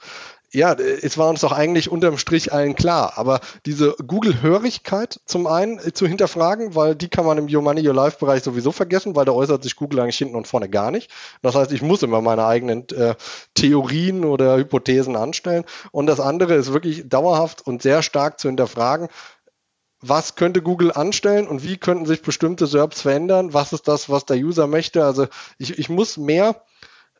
[0.57, 3.13] ja, es war uns doch eigentlich unterm Strich allen klar.
[3.17, 7.87] Aber diese Google-Hörigkeit zum einen äh, zu hinterfragen, weil die kann man im Your Money,
[7.87, 11.11] Your Life-Bereich sowieso vergessen, weil da äußert sich Google eigentlich hinten und vorne gar nicht.
[11.43, 13.13] Das heißt, ich muss immer meine eigenen äh,
[13.53, 15.63] Theorien oder Hypothesen anstellen.
[15.91, 19.09] Und das andere ist wirklich dauerhaft und sehr stark zu hinterfragen,
[20.01, 23.53] was könnte Google anstellen und wie könnten sich bestimmte SERPs verändern?
[23.53, 25.05] Was ist das, was der User möchte?
[25.05, 25.27] Also
[25.59, 26.63] ich, ich muss mehr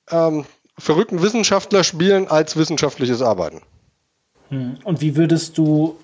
[0.09, 0.45] ähm,
[0.78, 3.61] verrückten Wissenschaftler spielen als wissenschaftliches Arbeiten.
[4.49, 4.78] Hm.
[4.84, 5.97] Und wie würdest du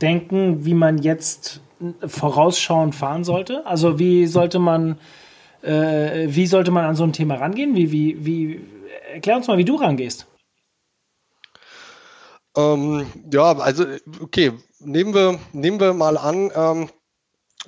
[0.00, 1.60] denken, wie man jetzt
[2.06, 3.66] vorausschauend fahren sollte?
[3.66, 4.98] Also wie sollte man,
[5.62, 7.74] äh, wie sollte man an so ein Thema rangehen?
[7.74, 8.60] Wie, wie, wie,
[9.12, 10.26] erklär uns mal, wie du rangehst.
[12.56, 13.86] Ähm, ja, also
[14.20, 16.90] okay, nehmen wir, nehmen wir mal an, ähm,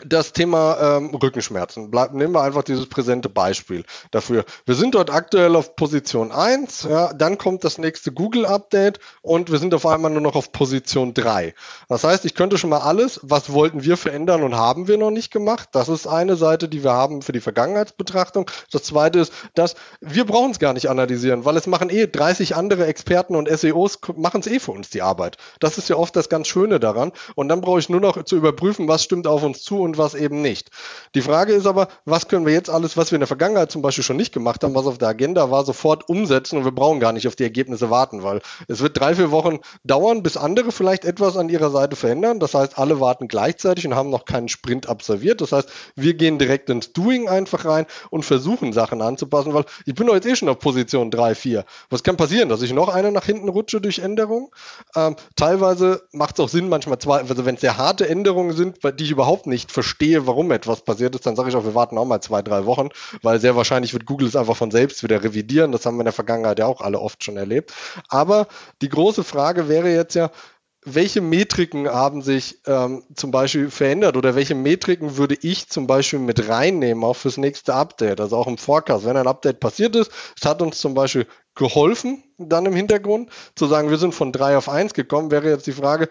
[0.03, 1.91] das Thema ähm, Rückenschmerzen.
[1.91, 4.45] Bleib, nehmen wir einfach dieses präsente Beispiel dafür.
[4.67, 9.59] Wir sind dort aktuell auf Position 1, ja, dann kommt das nächste Google-Update und wir
[9.59, 11.55] sind auf einmal nur noch auf Position 3.
[11.89, 15.13] Das heißt, ich könnte schon mal alles, was wollten wir verändern und haben wir noch
[15.13, 15.69] nicht gemacht.
[15.73, 18.51] Das ist eine Seite, die wir haben für die Vergangenheitsbetrachtung.
[18.73, 22.57] Das zweite ist, dass wir brauchen es gar nicht analysieren, weil es machen eh 30
[22.57, 25.37] andere Experten und SEOs machen es eh für uns die Arbeit.
[25.61, 27.13] Das ist ja oft das ganz Schöne daran.
[27.37, 30.15] Und dann brauche ich nur noch zu überprüfen, was stimmt auf uns zu und was
[30.15, 30.71] eben nicht.
[31.15, 33.83] Die Frage ist aber, was können wir jetzt alles, was wir in der Vergangenheit zum
[33.83, 37.01] Beispiel schon nicht gemacht haben, was auf der Agenda war, sofort umsetzen und wir brauchen
[37.01, 40.73] gar nicht auf die Ergebnisse warten, weil es wird drei, vier Wochen dauern, bis andere
[40.73, 42.41] vielleicht etwas an ihrer Seite verändern.
[42.41, 45.41] Das heißt, alle warten gleichzeitig und haben noch keinen Sprint absolviert.
[45.41, 49.95] Das heißt, wir gehen direkt ins Doing einfach rein und versuchen Sachen anzupassen, weil ich
[49.95, 51.65] bin doch jetzt eh schon auf Position 3, 4.
[51.91, 54.49] Was kann passieren, dass ich noch eine nach hinten rutsche durch Änderungen?
[54.97, 58.79] Ähm, teilweise macht es auch Sinn, manchmal zwei, also wenn es sehr harte Änderungen sind,
[58.99, 61.99] die ich überhaupt nicht verstehe, warum etwas passiert ist, dann sage ich auch, wir warten
[61.99, 62.89] auch mal zwei, drei Wochen,
[63.23, 65.73] weil sehr wahrscheinlich wird Google es einfach von selbst wieder revidieren.
[65.73, 67.73] Das haben wir in der Vergangenheit ja auch alle oft schon erlebt.
[68.09, 68.47] Aber
[68.81, 70.31] die große Frage wäre jetzt ja,
[70.85, 76.19] welche Metriken haben sich ähm, zum Beispiel verändert oder welche Metriken würde ich zum Beispiel
[76.19, 79.07] mit reinnehmen, auch fürs nächste Update, also auch im Forecast.
[79.07, 83.67] Wenn ein Update passiert ist, es hat uns zum Beispiel geholfen, dann im Hintergrund zu
[83.67, 86.11] sagen, wir sind von drei auf eins gekommen, wäre jetzt die Frage,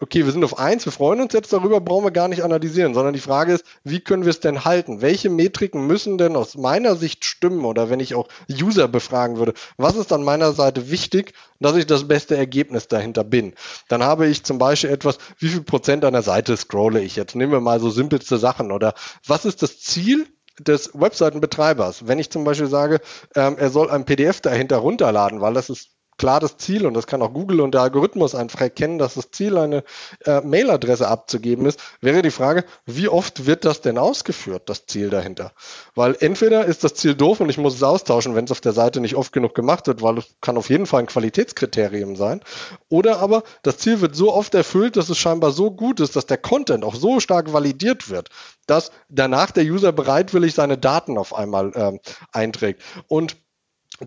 [0.00, 2.94] okay, wir sind auf eins, wir freuen uns jetzt darüber, brauchen wir gar nicht analysieren,
[2.94, 5.00] sondern die Frage ist, wie können wir es denn halten?
[5.00, 9.54] Welche Metriken müssen denn aus meiner Sicht stimmen oder wenn ich auch User befragen würde,
[9.76, 13.54] was ist an meiner Seite wichtig, dass ich das beste Ergebnis dahinter bin?
[13.88, 17.36] Dann habe ich zum Beispiel etwas, wie viel Prozent einer Seite scrolle ich jetzt?
[17.36, 18.94] Nehmen wir mal so simpelste Sachen oder
[19.26, 20.26] was ist das Ziel
[20.58, 22.06] des Webseitenbetreibers.
[22.06, 23.00] Wenn ich zum Beispiel sage,
[23.34, 27.06] ähm, er soll ein PDF dahinter runterladen, weil das ist klar das Ziel und das
[27.06, 29.84] kann auch Google und der Algorithmus einfach erkennen, dass das Ziel eine
[30.24, 35.10] äh, Mailadresse abzugeben ist, wäre die Frage, wie oft wird das denn ausgeführt, das Ziel
[35.10, 35.52] dahinter?
[35.94, 38.72] Weil entweder ist das Ziel doof und ich muss es austauschen, wenn es auf der
[38.72, 42.40] Seite nicht oft genug gemacht wird, weil es kann auf jeden Fall ein Qualitätskriterium sein,
[42.88, 46.26] oder aber das Ziel wird so oft erfüllt, dass es scheinbar so gut ist, dass
[46.26, 48.28] der Content auch so stark validiert wird,
[48.66, 52.00] dass danach der User bereitwillig seine Daten auf einmal ähm,
[52.32, 52.82] einträgt.
[53.08, 53.36] Und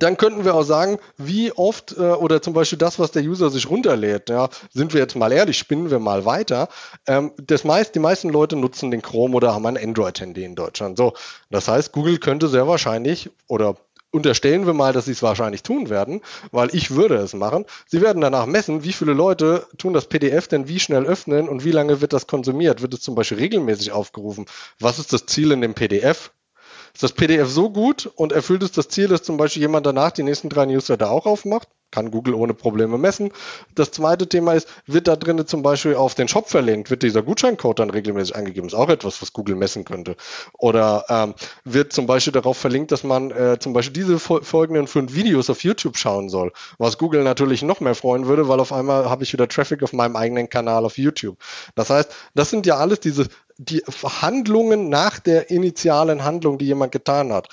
[0.03, 3.49] dann könnten wir auch sagen, wie oft äh, oder zum Beispiel das, was der User
[3.49, 4.29] sich runterlädt.
[4.29, 6.69] Ja, sind wir jetzt mal ehrlich, spinnen wir mal weiter.
[7.05, 10.97] Ähm, das meist, die meisten Leute nutzen den Chrome oder haben ein Android-Handy in Deutschland.
[10.97, 11.13] So,
[11.49, 13.75] das heißt, Google könnte sehr wahrscheinlich oder
[14.11, 16.21] unterstellen wir mal, dass sie es wahrscheinlich tun werden,
[16.51, 17.65] weil ich würde es machen.
[17.87, 21.63] Sie werden danach messen, wie viele Leute tun das PDF denn wie schnell öffnen und
[21.63, 22.81] wie lange wird das konsumiert.
[22.81, 24.45] Wird es zum Beispiel regelmäßig aufgerufen?
[24.79, 26.31] Was ist das Ziel in dem PDF?
[26.97, 30.09] Ist das PDF so gut und erfüllt es das Ziel, dass zum Beispiel jemand danach
[30.09, 31.67] die nächsten drei Newsletter auch aufmacht?
[31.91, 33.31] Kann Google ohne Probleme messen.
[33.75, 36.89] Das zweite Thema ist, wird da drinnen zum Beispiel auf den Shop verlinkt?
[36.89, 38.67] Wird dieser Gutscheincode dann regelmäßig eingegeben?
[38.67, 40.15] Ist auch etwas, was Google messen könnte.
[40.57, 41.35] Oder ähm,
[41.65, 45.63] wird zum Beispiel darauf verlinkt, dass man äh, zum Beispiel diese folgenden fünf Videos auf
[45.63, 46.51] YouTube schauen soll?
[46.79, 49.93] Was Google natürlich noch mehr freuen würde, weil auf einmal habe ich wieder Traffic auf
[49.93, 51.37] meinem eigenen Kanal auf YouTube.
[51.75, 53.27] Das heißt, das sind ja alles diese
[53.57, 53.83] die
[54.21, 57.49] Handlungen nach der initialen Handlung, die jemand getan hat.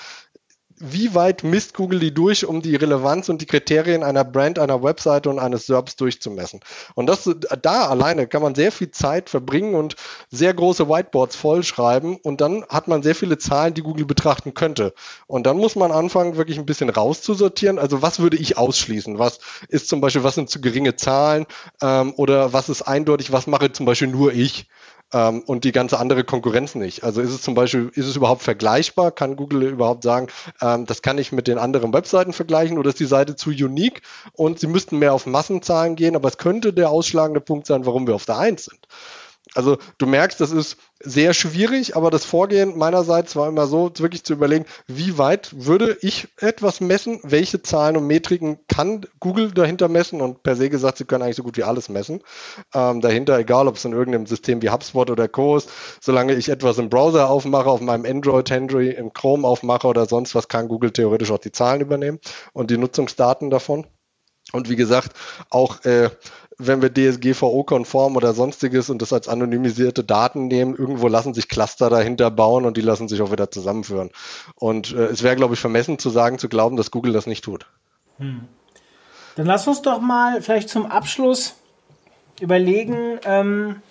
[0.77, 4.83] Wie weit misst Google die durch, um die Relevanz und die Kriterien einer Brand, einer
[4.83, 6.61] Webseite und eines SERPs durchzumessen?
[6.97, 7.31] Und das,
[7.63, 9.95] da alleine kann man sehr viel Zeit verbringen und
[10.31, 14.95] sehr große Whiteboards vollschreiben und dann hat man sehr viele Zahlen, die Google betrachten könnte.
[15.29, 17.79] Und dann muss man anfangen, wirklich ein bisschen rauszusortieren.
[17.79, 19.21] Also was würde ich ausschließen?
[19.21, 19.39] Was
[19.69, 21.47] ist zum Beispiel, was sind zu geringe Zahlen?
[21.83, 24.67] Ähm, oder was ist eindeutig, was mache zum Beispiel nur ich?
[25.13, 27.05] Ähm, und die ganze andere Konkurrenz nicht.
[27.05, 29.11] Also ist es zum Beispiel, ist es überhaupt vergleichbar?
[29.11, 30.29] Kann Google überhaupt sagen,
[30.61, 34.03] ähm, das kann ich mit den anderen Webseiten vergleichen oder ist die Seite zu unique
[34.33, 38.07] und sie müssten mehr auf Massenzahlen gehen, aber es könnte der ausschlagende Punkt sein, warum
[38.07, 38.87] wir auf der Eins sind.
[39.55, 44.25] Also du merkst, das ist sehr schwierig, aber das Vorgehen meinerseits war immer so, wirklich
[44.25, 49.89] zu überlegen, wie weit würde ich etwas messen, welche Zahlen und Metriken kann Google dahinter
[49.89, 52.21] messen und per se gesagt, sie können eigentlich so gut wie alles messen.
[52.75, 55.57] Ähm, dahinter, egal ob es in irgendeinem System wie HubSpot oder Co.
[55.57, 60.35] ist, solange ich etwas im Browser aufmache, auf meinem Android-Handy, im Chrome aufmache oder sonst
[60.35, 62.19] was, kann Google theoretisch auch die Zahlen übernehmen
[62.53, 63.87] und die Nutzungsdaten davon.
[64.53, 65.17] Und wie gesagt,
[65.51, 66.11] auch äh,
[66.59, 71.91] wenn wir DSGVO-konform oder sonstiges und das als anonymisierte Daten nehmen, irgendwo lassen sich Cluster
[71.91, 74.11] dahinter bauen und die lassen sich auch wieder zusammenführen.
[74.57, 77.45] Und äh, es wäre, glaube ich, vermessen zu sagen, zu glauben, dass Google das nicht
[77.45, 77.67] tut.
[78.19, 78.43] Hm.
[79.37, 81.55] Dann lass uns doch mal vielleicht zum Abschluss
[82.41, 83.83] überlegen, ähm,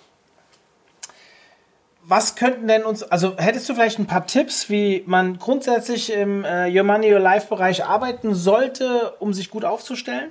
[2.06, 6.44] was könnten denn uns, also hättest du vielleicht ein paar Tipps, wie man grundsätzlich im
[6.44, 10.30] äh, Your Money, Your Life Bereich arbeiten sollte, um sich gut aufzustellen?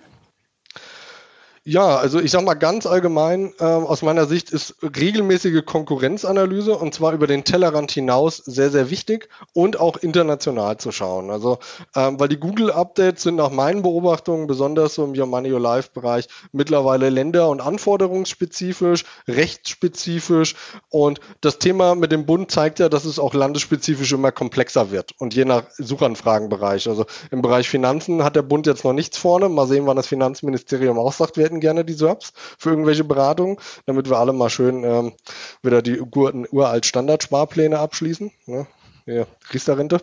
[1.65, 6.93] Ja, also ich sag mal ganz allgemein, äh, aus meiner Sicht ist regelmäßige Konkurrenzanalyse und
[6.93, 11.29] zwar über den Tellerrand hinaus sehr, sehr wichtig und auch international zu schauen.
[11.31, 11.59] Also,
[11.95, 16.27] ähm, weil die Google-Updates sind nach meinen Beobachtungen, besonders so im Your Money, Your Life-Bereich,
[16.51, 20.55] mittlerweile länder- und anforderungsspezifisch, rechtsspezifisch
[20.89, 25.13] und das Thema mit dem Bund zeigt ja, dass es auch landesspezifisch immer komplexer wird
[25.17, 26.89] und je nach Suchanfragenbereich.
[26.89, 29.47] Also im Bereich Finanzen hat der Bund jetzt noch nichts vorne.
[29.47, 33.57] Mal sehen, wann das Finanzministerium auch sagt, wir hätten gerne die SERPs für irgendwelche Beratungen,
[33.85, 35.13] damit wir alle mal schön ähm,
[35.61, 38.31] wieder die guten uralt Standardsparpläne abschließen.
[38.47, 38.67] Ne?
[39.05, 40.01] Ja, Riester-Rente.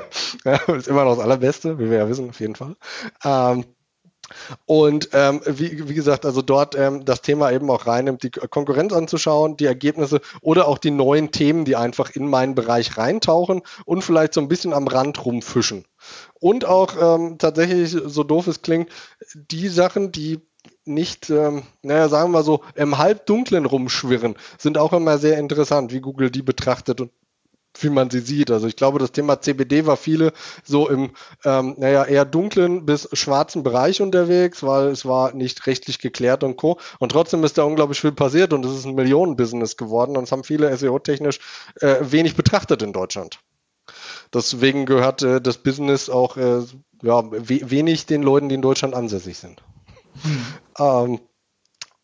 [0.44, 2.76] ja, ist immer noch das Allerbeste, wie wir ja wissen, auf jeden Fall.
[3.24, 3.64] Ähm,
[4.66, 8.92] und ähm, wie, wie gesagt, also dort ähm, das Thema eben auch reinnimmt, die Konkurrenz
[8.92, 14.02] anzuschauen, die Ergebnisse oder auch die neuen Themen, die einfach in meinen Bereich reintauchen und
[14.02, 15.84] vielleicht so ein bisschen am Rand rumfischen.
[16.40, 18.90] Und auch ähm, tatsächlich, so doof es klingt,
[19.34, 20.40] die Sachen, die
[20.84, 26.00] nicht, ähm, naja, sagen wir so, im Halbdunklen rumschwirren, sind auch immer sehr interessant, wie
[26.00, 27.10] Google die betrachtet und
[27.80, 28.50] wie man sie sieht.
[28.50, 30.32] Also ich glaube, das Thema CBD war viele
[30.64, 31.12] so im,
[31.44, 36.56] ähm, naja, eher dunklen bis schwarzen Bereich unterwegs, weil es war nicht rechtlich geklärt und
[36.56, 36.78] co.
[36.98, 40.32] Und trotzdem ist da unglaublich viel passiert und es ist ein Millionenbusiness geworden und es
[40.32, 41.40] haben viele SEO-technisch
[41.80, 43.40] äh, wenig betrachtet in Deutschland.
[44.34, 46.62] Deswegen gehört äh, das Business auch äh,
[47.02, 49.62] ja, we wenig den Leuten, die in Deutschland ansässig sind.
[50.22, 50.46] Hm.
[50.78, 51.20] Ähm,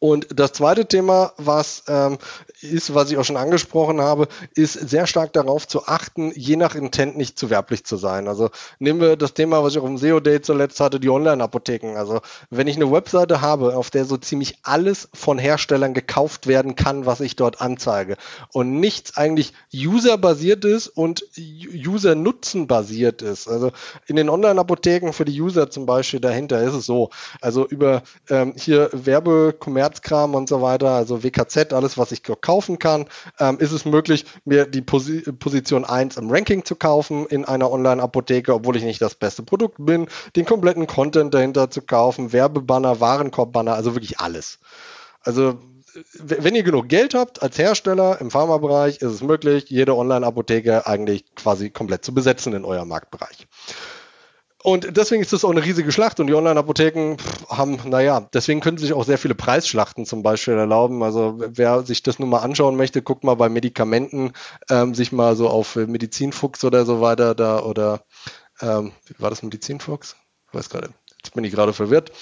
[0.00, 2.18] und das zweite Thema, was ähm,
[2.60, 6.74] ist, was ich auch schon angesprochen habe, ist sehr stark darauf zu achten, je nach
[6.74, 8.28] Intent nicht zu werblich zu sein.
[8.28, 11.96] Also nehmen wir das Thema, was ich auch im SEO-Day zuletzt hatte, die Online-Apotheken.
[11.96, 16.74] Also wenn ich eine Webseite habe, auf der so ziemlich alles von Herstellern gekauft werden
[16.74, 18.16] kann, was ich dort anzeige
[18.52, 23.48] und nichts eigentlich user-basiert ist und user-nutzen basiert ist.
[23.48, 23.70] Also
[24.06, 27.10] in den Online-Apotheken für die User zum Beispiel dahinter ist es so.
[27.40, 33.04] Also über ähm, hier Werbekommerzkram und so weiter, also WKZ, alles, was ich kaufen kann,
[33.38, 37.70] ähm, ist es möglich, mir die Posi Position 1 im Ranking zu kaufen in einer
[37.70, 43.00] Online-Apotheke, obwohl ich nicht das beste Produkt bin, den kompletten Content dahinter zu kaufen, Werbebanner,
[43.00, 44.60] Warenkorbbanner, also wirklich alles.
[45.20, 45.58] Also
[46.14, 51.34] wenn ihr genug Geld habt als Hersteller im Pharmabereich, ist es möglich, jede Online-Apotheke eigentlich
[51.34, 53.46] quasi komplett zu besetzen in eurem Marktbereich.
[54.64, 57.16] Und deswegen ist das auch eine riesige Schlacht und die Online-Apotheken
[57.48, 61.02] haben, naja, deswegen können sich auch sehr viele Preisschlachten zum Beispiel erlauben.
[61.04, 64.32] Also wer sich das nun mal anschauen möchte, guckt mal bei Medikamenten,
[64.68, 68.02] ähm, sich mal so auf Medizinfuchs oder so weiter da oder
[68.60, 70.16] ähm, war das Medizinfuchs?
[70.48, 70.90] Ich weiß gerade
[71.22, 72.12] Jetzt bin ich gerade verwirrt.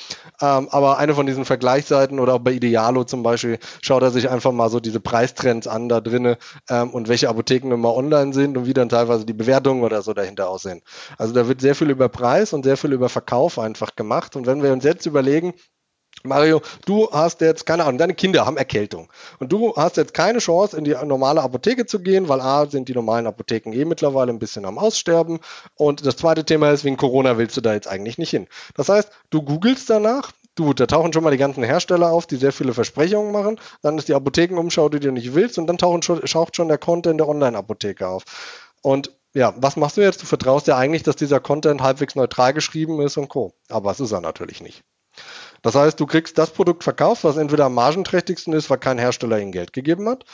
[0.41, 4.31] Ähm, aber eine von diesen Vergleichsseiten oder auch bei Idealo zum Beispiel schaut er sich
[4.31, 6.37] einfach mal so diese Preistrends an da drinnen
[6.71, 10.15] ähm, und welche Apotheken immer online sind und wie dann teilweise die Bewertungen oder so
[10.15, 10.81] dahinter aussehen.
[11.19, 14.35] Also da wird sehr viel über Preis und sehr viel über Verkauf einfach gemacht.
[14.35, 15.53] Und wenn wir uns jetzt überlegen,
[16.27, 19.09] Mario, du hast jetzt, keine Ahnung, deine Kinder haben Erkältung.
[19.39, 22.89] Und du hast jetzt keine Chance, in die normale Apotheke zu gehen, weil A, sind
[22.89, 25.41] die normalen Apotheken eh mittlerweile ein bisschen am Aussterben.
[25.74, 28.47] Und das zweite Thema ist, wegen Corona willst du da jetzt eigentlich nicht hin.
[28.74, 32.37] Das heißt, du googelst danach, du, da tauchen schon mal die ganzen Hersteller auf, die
[32.37, 33.61] sehr viele Versprechungen machen.
[33.83, 35.59] Dann ist die Apothekenumschau, die du nicht willst.
[35.59, 38.24] Und dann tauchen schon, taucht schon der Content der Online-Apotheke auf.
[38.83, 40.22] Und ja, was machst du jetzt?
[40.22, 43.53] Du vertraust ja eigentlich, dass dieser Content halbwegs neutral geschrieben ist und Co.
[43.68, 44.83] Aber es ist er natürlich nicht.
[45.67, 49.41] Das heißt, du kriegst das Produkt verkauft, was entweder am margenträchtigsten ist, weil kein Hersteller
[49.41, 50.25] ihnen Geld gegeben hat.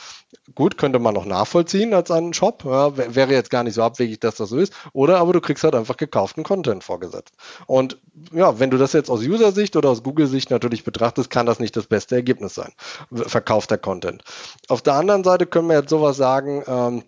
[0.55, 2.65] Gut, könnte man noch nachvollziehen als einen Shop.
[2.67, 4.75] Ja, wäre jetzt gar nicht so abwegig, dass das so ist.
[4.93, 7.33] Oder aber du kriegst halt einfach gekauften Content vorgesetzt.
[7.67, 7.97] Und
[8.31, 11.79] ja, wenn du das jetzt aus User-Sicht oder aus Google-Sicht natürlich betrachtest, kann das nicht
[11.79, 12.75] das beste Ergebnis sein.
[13.11, 14.25] Verkaufter Content.
[14.69, 17.05] Auf der anderen Seite können wir jetzt sowas sagen, ähm,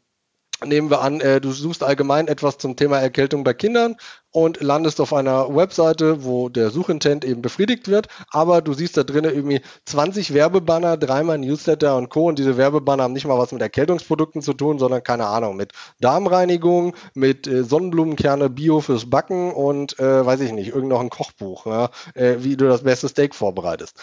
[0.67, 3.97] nehmen wir an, äh, du suchst allgemein etwas zum Thema Erkältung bei Kindern
[4.31, 9.05] und landest auf einer Webseite, wo der Suchintent eben befriedigt wird, aber du siehst da
[9.05, 12.27] drinnen irgendwie 20 Werbebanner, dreimal Newsletter und Co.
[12.29, 15.73] Und diese Werbebanner haben nicht mal was mit Erkältungsprodukten zu tun, sondern keine Ahnung, mit
[16.01, 21.11] Darmreinigung, mit äh, Sonnenblumenkerne Bio fürs Backen und äh, weiß ich nicht, irgend noch ein
[21.11, 24.01] Kochbuch, ja, äh, wie du das beste Steak vorbereitest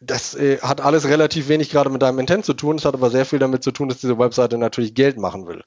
[0.00, 2.76] das äh, hat alles relativ wenig gerade mit deinem Intent zu tun.
[2.76, 5.62] Es hat aber sehr viel damit zu tun, dass diese Webseite natürlich Geld machen will.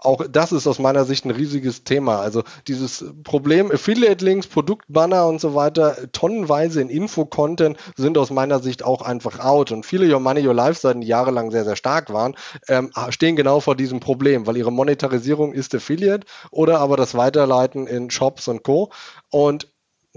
[0.00, 2.20] Auch das ist aus meiner Sicht ein riesiges Thema.
[2.20, 8.84] Also dieses Problem Affiliate-Links, Produktbanner und so weiter, tonnenweise in Info-Content sind aus meiner Sicht
[8.84, 9.72] auch einfach out.
[9.72, 12.36] Und viele Your Money, Your Life-Seiten, die jahrelang sehr, sehr stark waren,
[12.68, 17.88] ähm, stehen genau vor diesem Problem, weil ihre Monetarisierung ist Affiliate oder aber das Weiterleiten
[17.88, 18.92] in Shops und Co.
[19.30, 19.66] Und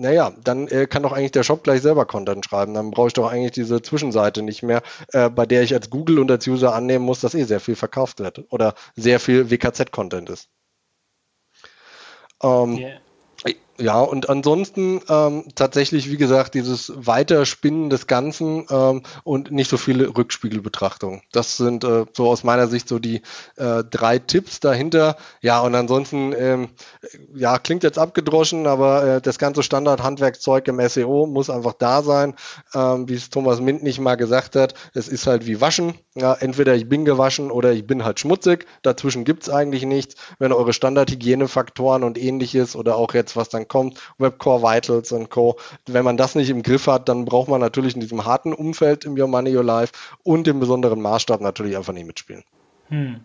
[0.01, 2.73] naja, dann äh, kann doch eigentlich der Shop gleich selber Content schreiben.
[2.73, 4.81] Dann brauche ich doch eigentlich diese Zwischenseite nicht mehr,
[5.13, 7.75] äh, bei der ich als Google und als User annehmen muss, dass eh sehr viel
[7.75, 10.49] verkauft wird oder sehr viel WKZ-Content ist.
[12.43, 12.99] Ähm, yeah.
[13.79, 19.77] Ja, und ansonsten ähm, tatsächlich, wie gesagt, dieses Weiterspinnen des Ganzen ähm, und nicht so
[19.77, 21.21] viele Rückspiegelbetrachtungen.
[21.31, 23.21] Das sind äh, so aus meiner Sicht so die
[23.55, 25.15] äh, drei Tipps dahinter.
[25.41, 26.69] Ja, und ansonsten, ähm,
[27.33, 32.35] ja, klingt jetzt abgedroschen, aber äh, das ganze Standard-Handwerkzeug im SEO muss einfach da sein.
[32.75, 35.95] Ähm, wie es Thomas Mint nicht mal gesagt hat, es ist halt wie Waschen.
[36.13, 38.67] Ja, entweder ich bin gewaschen oder ich bin halt schmutzig.
[38.83, 40.15] Dazwischen gibt's eigentlich nichts.
[40.37, 45.55] Wenn eure Standardhygienefaktoren und ähnliches oder auch jetzt, was dann kommt, Webcore Vitals und Co.
[45.87, 49.05] Wenn man das nicht im Griff hat, dann braucht man natürlich in diesem harten Umfeld
[49.05, 49.93] im Your Money, Your Life
[50.23, 52.43] und im besonderen Maßstab natürlich einfach nicht mitspielen.
[52.89, 53.21] Hm.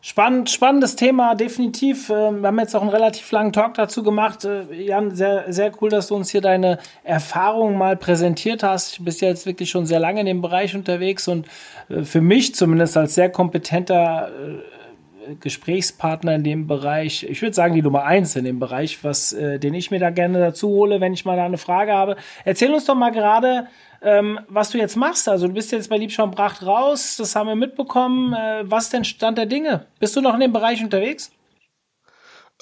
[0.00, 2.08] Spannend, spannendes Thema, definitiv.
[2.08, 4.44] Ähm, wir haben jetzt auch einen relativ langen Talk dazu gemacht.
[4.44, 9.00] Äh, Jan, sehr, sehr cool, dass du uns hier deine Erfahrungen mal präsentiert hast.
[9.00, 11.48] Du bist ja jetzt wirklich schon sehr lange in dem Bereich unterwegs und
[11.88, 14.77] äh, für mich zumindest als sehr kompetenter äh,
[15.40, 19.74] Gesprächspartner in dem Bereich, ich würde sagen die Nummer eins in dem Bereich, was, den
[19.74, 22.16] ich mir da gerne dazu hole, wenn ich mal da eine Frage habe.
[22.44, 23.68] Erzähl uns doch mal gerade,
[24.02, 25.28] ähm, was du jetzt machst.
[25.28, 28.32] Also du bist jetzt bei Liebschaum Bracht raus, das haben wir mitbekommen.
[28.32, 29.86] Äh, was ist denn Stand der Dinge?
[29.98, 31.30] Bist du noch in dem Bereich unterwegs?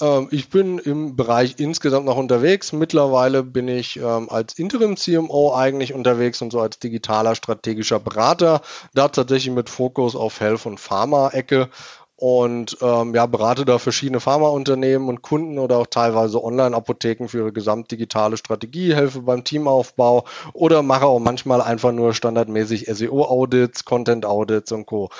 [0.00, 2.72] Ähm, ich bin im Bereich insgesamt noch unterwegs.
[2.72, 8.62] Mittlerweile bin ich ähm, als Interim-CMO eigentlich unterwegs und so als digitaler strategischer Berater.
[8.94, 11.68] Da tatsächlich mit Fokus auf Health- und Pharma-Ecke
[12.16, 17.52] und ähm, ja, berate da verschiedene Pharmaunternehmen und Kunden oder auch teilweise Online-Apotheken für ihre
[17.52, 24.86] gesamtdigitale Strategie, helfe beim Teamaufbau oder mache auch manchmal einfach nur standardmäßig SEO-Audits, Content-Audits und
[24.86, 25.10] Co.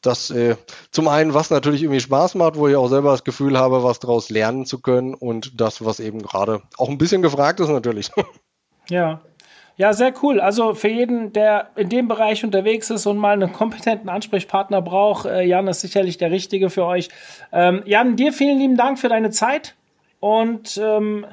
[0.00, 0.56] Das äh,
[0.92, 3.98] zum einen, was natürlich irgendwie Spaß macht, wo ich auch selber das Gefühl habe, was
[3.98, 8.10] daraus lernen zu können und das, was eben gerade auch ein bisschen gefragt ist natürlich.
[8.88, 9.20] Ja,
[9.76, 10.40] ja, sehr cool.
[10.40, 15.26] Also für jeden, der in dem Bereich unterwegs ist und mal einen kompetenten Ansprechpartner braucht,
[15.26, 17.10] äh, Jan ist sicherlich der Richtige für euch.
[17.52, 19.74] Ähm, Jan, dir vielen lieben Dank für deine Zeit.
[20.18, 21.26] Und ähm,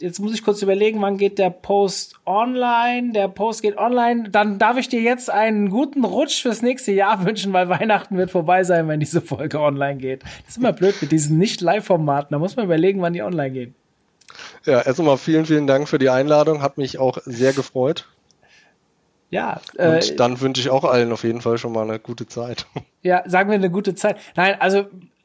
[0.00, 3.12] jetzt muss ich kurz überlegen, wann geht der Post online?
[3.12, 4.30] Der Post geht online.
[4.30, 8.32] Dann darf ich dir jetzt einen guten Rutsch fürs nächste Jahr wünschen, weil Weihnachten wird
[8.32, 10.24] vorbei sein, wenn diese Folge online geht.
[10.24, 12.32] Das ist immer blöd mit diesen Nicht-Live-Formaten.
[12.32, 13.74] Da muss man überlegen, wann die online gehen.
[14.66, 16.62] Ja, erstmal vielen, vielen Dank für die Einladung.
[16.62, 18.06] Hat mich auch sehr gefreut.
[19.30, 19.60] Ja.
[19.76, 22.66] Äh, Und dann wünsche ich auch allen auf jeden Fall schon mal eine gute Zeit.
[23.02, 24.18] Ja, sagen wir eine gute Zeit.
[24.36, 24.84] Nein, also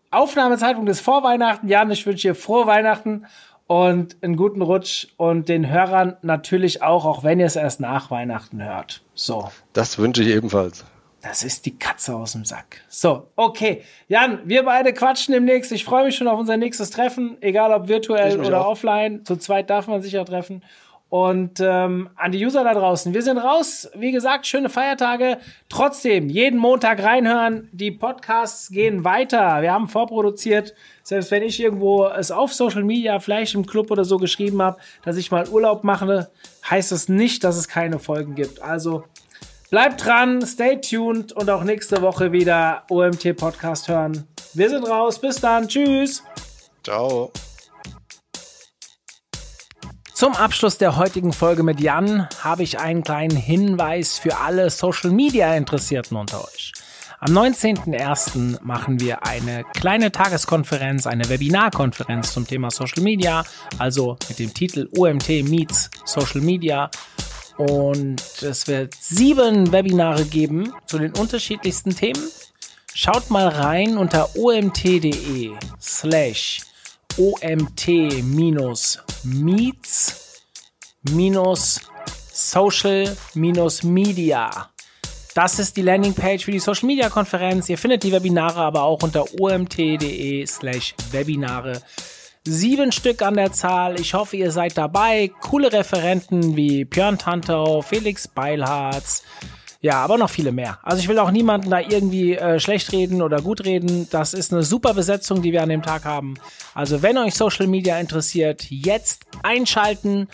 [0.09, 1.67] Aufnahmezeitpunkt ist vor Weihnachten.
[1.67, 3.25] Jan, ich wünsche dir frohe Weihnachten
[3.67, 8.11] und einen guten Rutsch und den Hörern natürlich auch, auch wenn ihr es erst nach
[8.11, 9.01] Weihnachten hört.
[9.13, 9.49] So.
[9.73, 10.85] Das wünsche ich ebenfalls.
[11.27, 12.81] Das ist die Katze aus dem Sack.
[12.87, 13.81] So, okay.
[14.07, 15.71] Jan, wir beide quatschen demnächst.
[15.71, 18.73] Ich freue mich schon auf unser nächstes Treffen, egal ob virtuell oder auch.
[18.73, 19.25] offline.
[19.25, 20.61] Zu zweit darf man sich ja treffen.
[21.09, 23.89] Und ähm, an die User da draußen, wir sind raus.
[23.95, 25.39] Wie gesagt, schöne Feiertage.
[25.67, 27.69] Trotzdem, jeden Montag reinhören.
[27.71, 29.63] Die Podcasts gehen weiter.
[29.63, 30.75] Wir haben vorproduziert.
[31.01, 34.77] Selbst wenn ich irgendwo es auf Social Media, vielleicht im Club oder so geschrieben habe,
[35.03, 36.29] dass ich mal Urlaub mache,
[36.69, 38.61] heißt das nicht, dass es keine Folgen gibt.
[38.61, 39.05] Also
[39.69, 44.27] Bleibt dran, stay tuned und auch nächste Woche wieder OMT Podcast hören.
[44.53, 45.19] Wir sind raus.
[45.19, 45.67] Bis dann.
[45.67, 46.23] Tschüss.
[46.83, 47.31] Ciao.
[50.13, 55.11] Zum Abschluss der heutigen Folge mit Jan habe ich einen kleinen Hinweis für alle Social
[55.11, 56.71] Media Interessierten unter euch.
[57.19, 58.59] Am 19.01.
[58.61, 63.43] machen wir eine kleine Tageskonferenz, eine Webinarkonferenz zum Thema Social Media,
[63.79, 66.89] also mit dem Titel OMT Meets Social Media.
[67.57, 72.21] Und es wird sieben Webinare geben zu den unterschiedlichsten Themen.
[72.93, 75.51] Schaut mal rein unter omt.de
[75.81, 76.61] slash
[77.17, 78.51] omt-meets
[81.03, 81.81] minus
[82.31, 84.69] social minus media.
[85.33, 87.67] Das ist die Landingpage für die Social Media Konferenz.
[87.67, 91.81] Ihr findet die Webinare aber auch unter omt.de slash Webinare
[92.47, 93.99] Sieben Stück an der Zahl.
[93.99, 95.31] Ich hoffe, ihr seid dabei.
[95.41, 99.23] Coole Referenten wie Björn Tantau, Felix Beilharz.
[99.81, 100.77] Ja, aber noch viele mehr.
[100.83, 104.07] Also ich will auch niemanden da irgendwie äh, schlecht reden oder gut reden.
[104.11, 106.35] Das ist eine super Besetzung, die wir an dem Tag haben.
[106.75, 110.27] Also wenn euch Social Media interessiert, jetzt einschalten,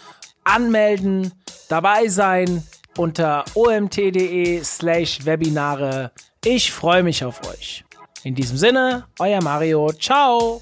[0.44, 1.32] anmelden,
[1.70, 2.64] dabei sein
[2.98, 6.12] unter omt.de slash Webinare.
[6.44, 7.86] Ich freue mich auf euch.
[8.24, 9.92] In diesem Sinne, euer Mario.
[9.94, 10.62] Ciao.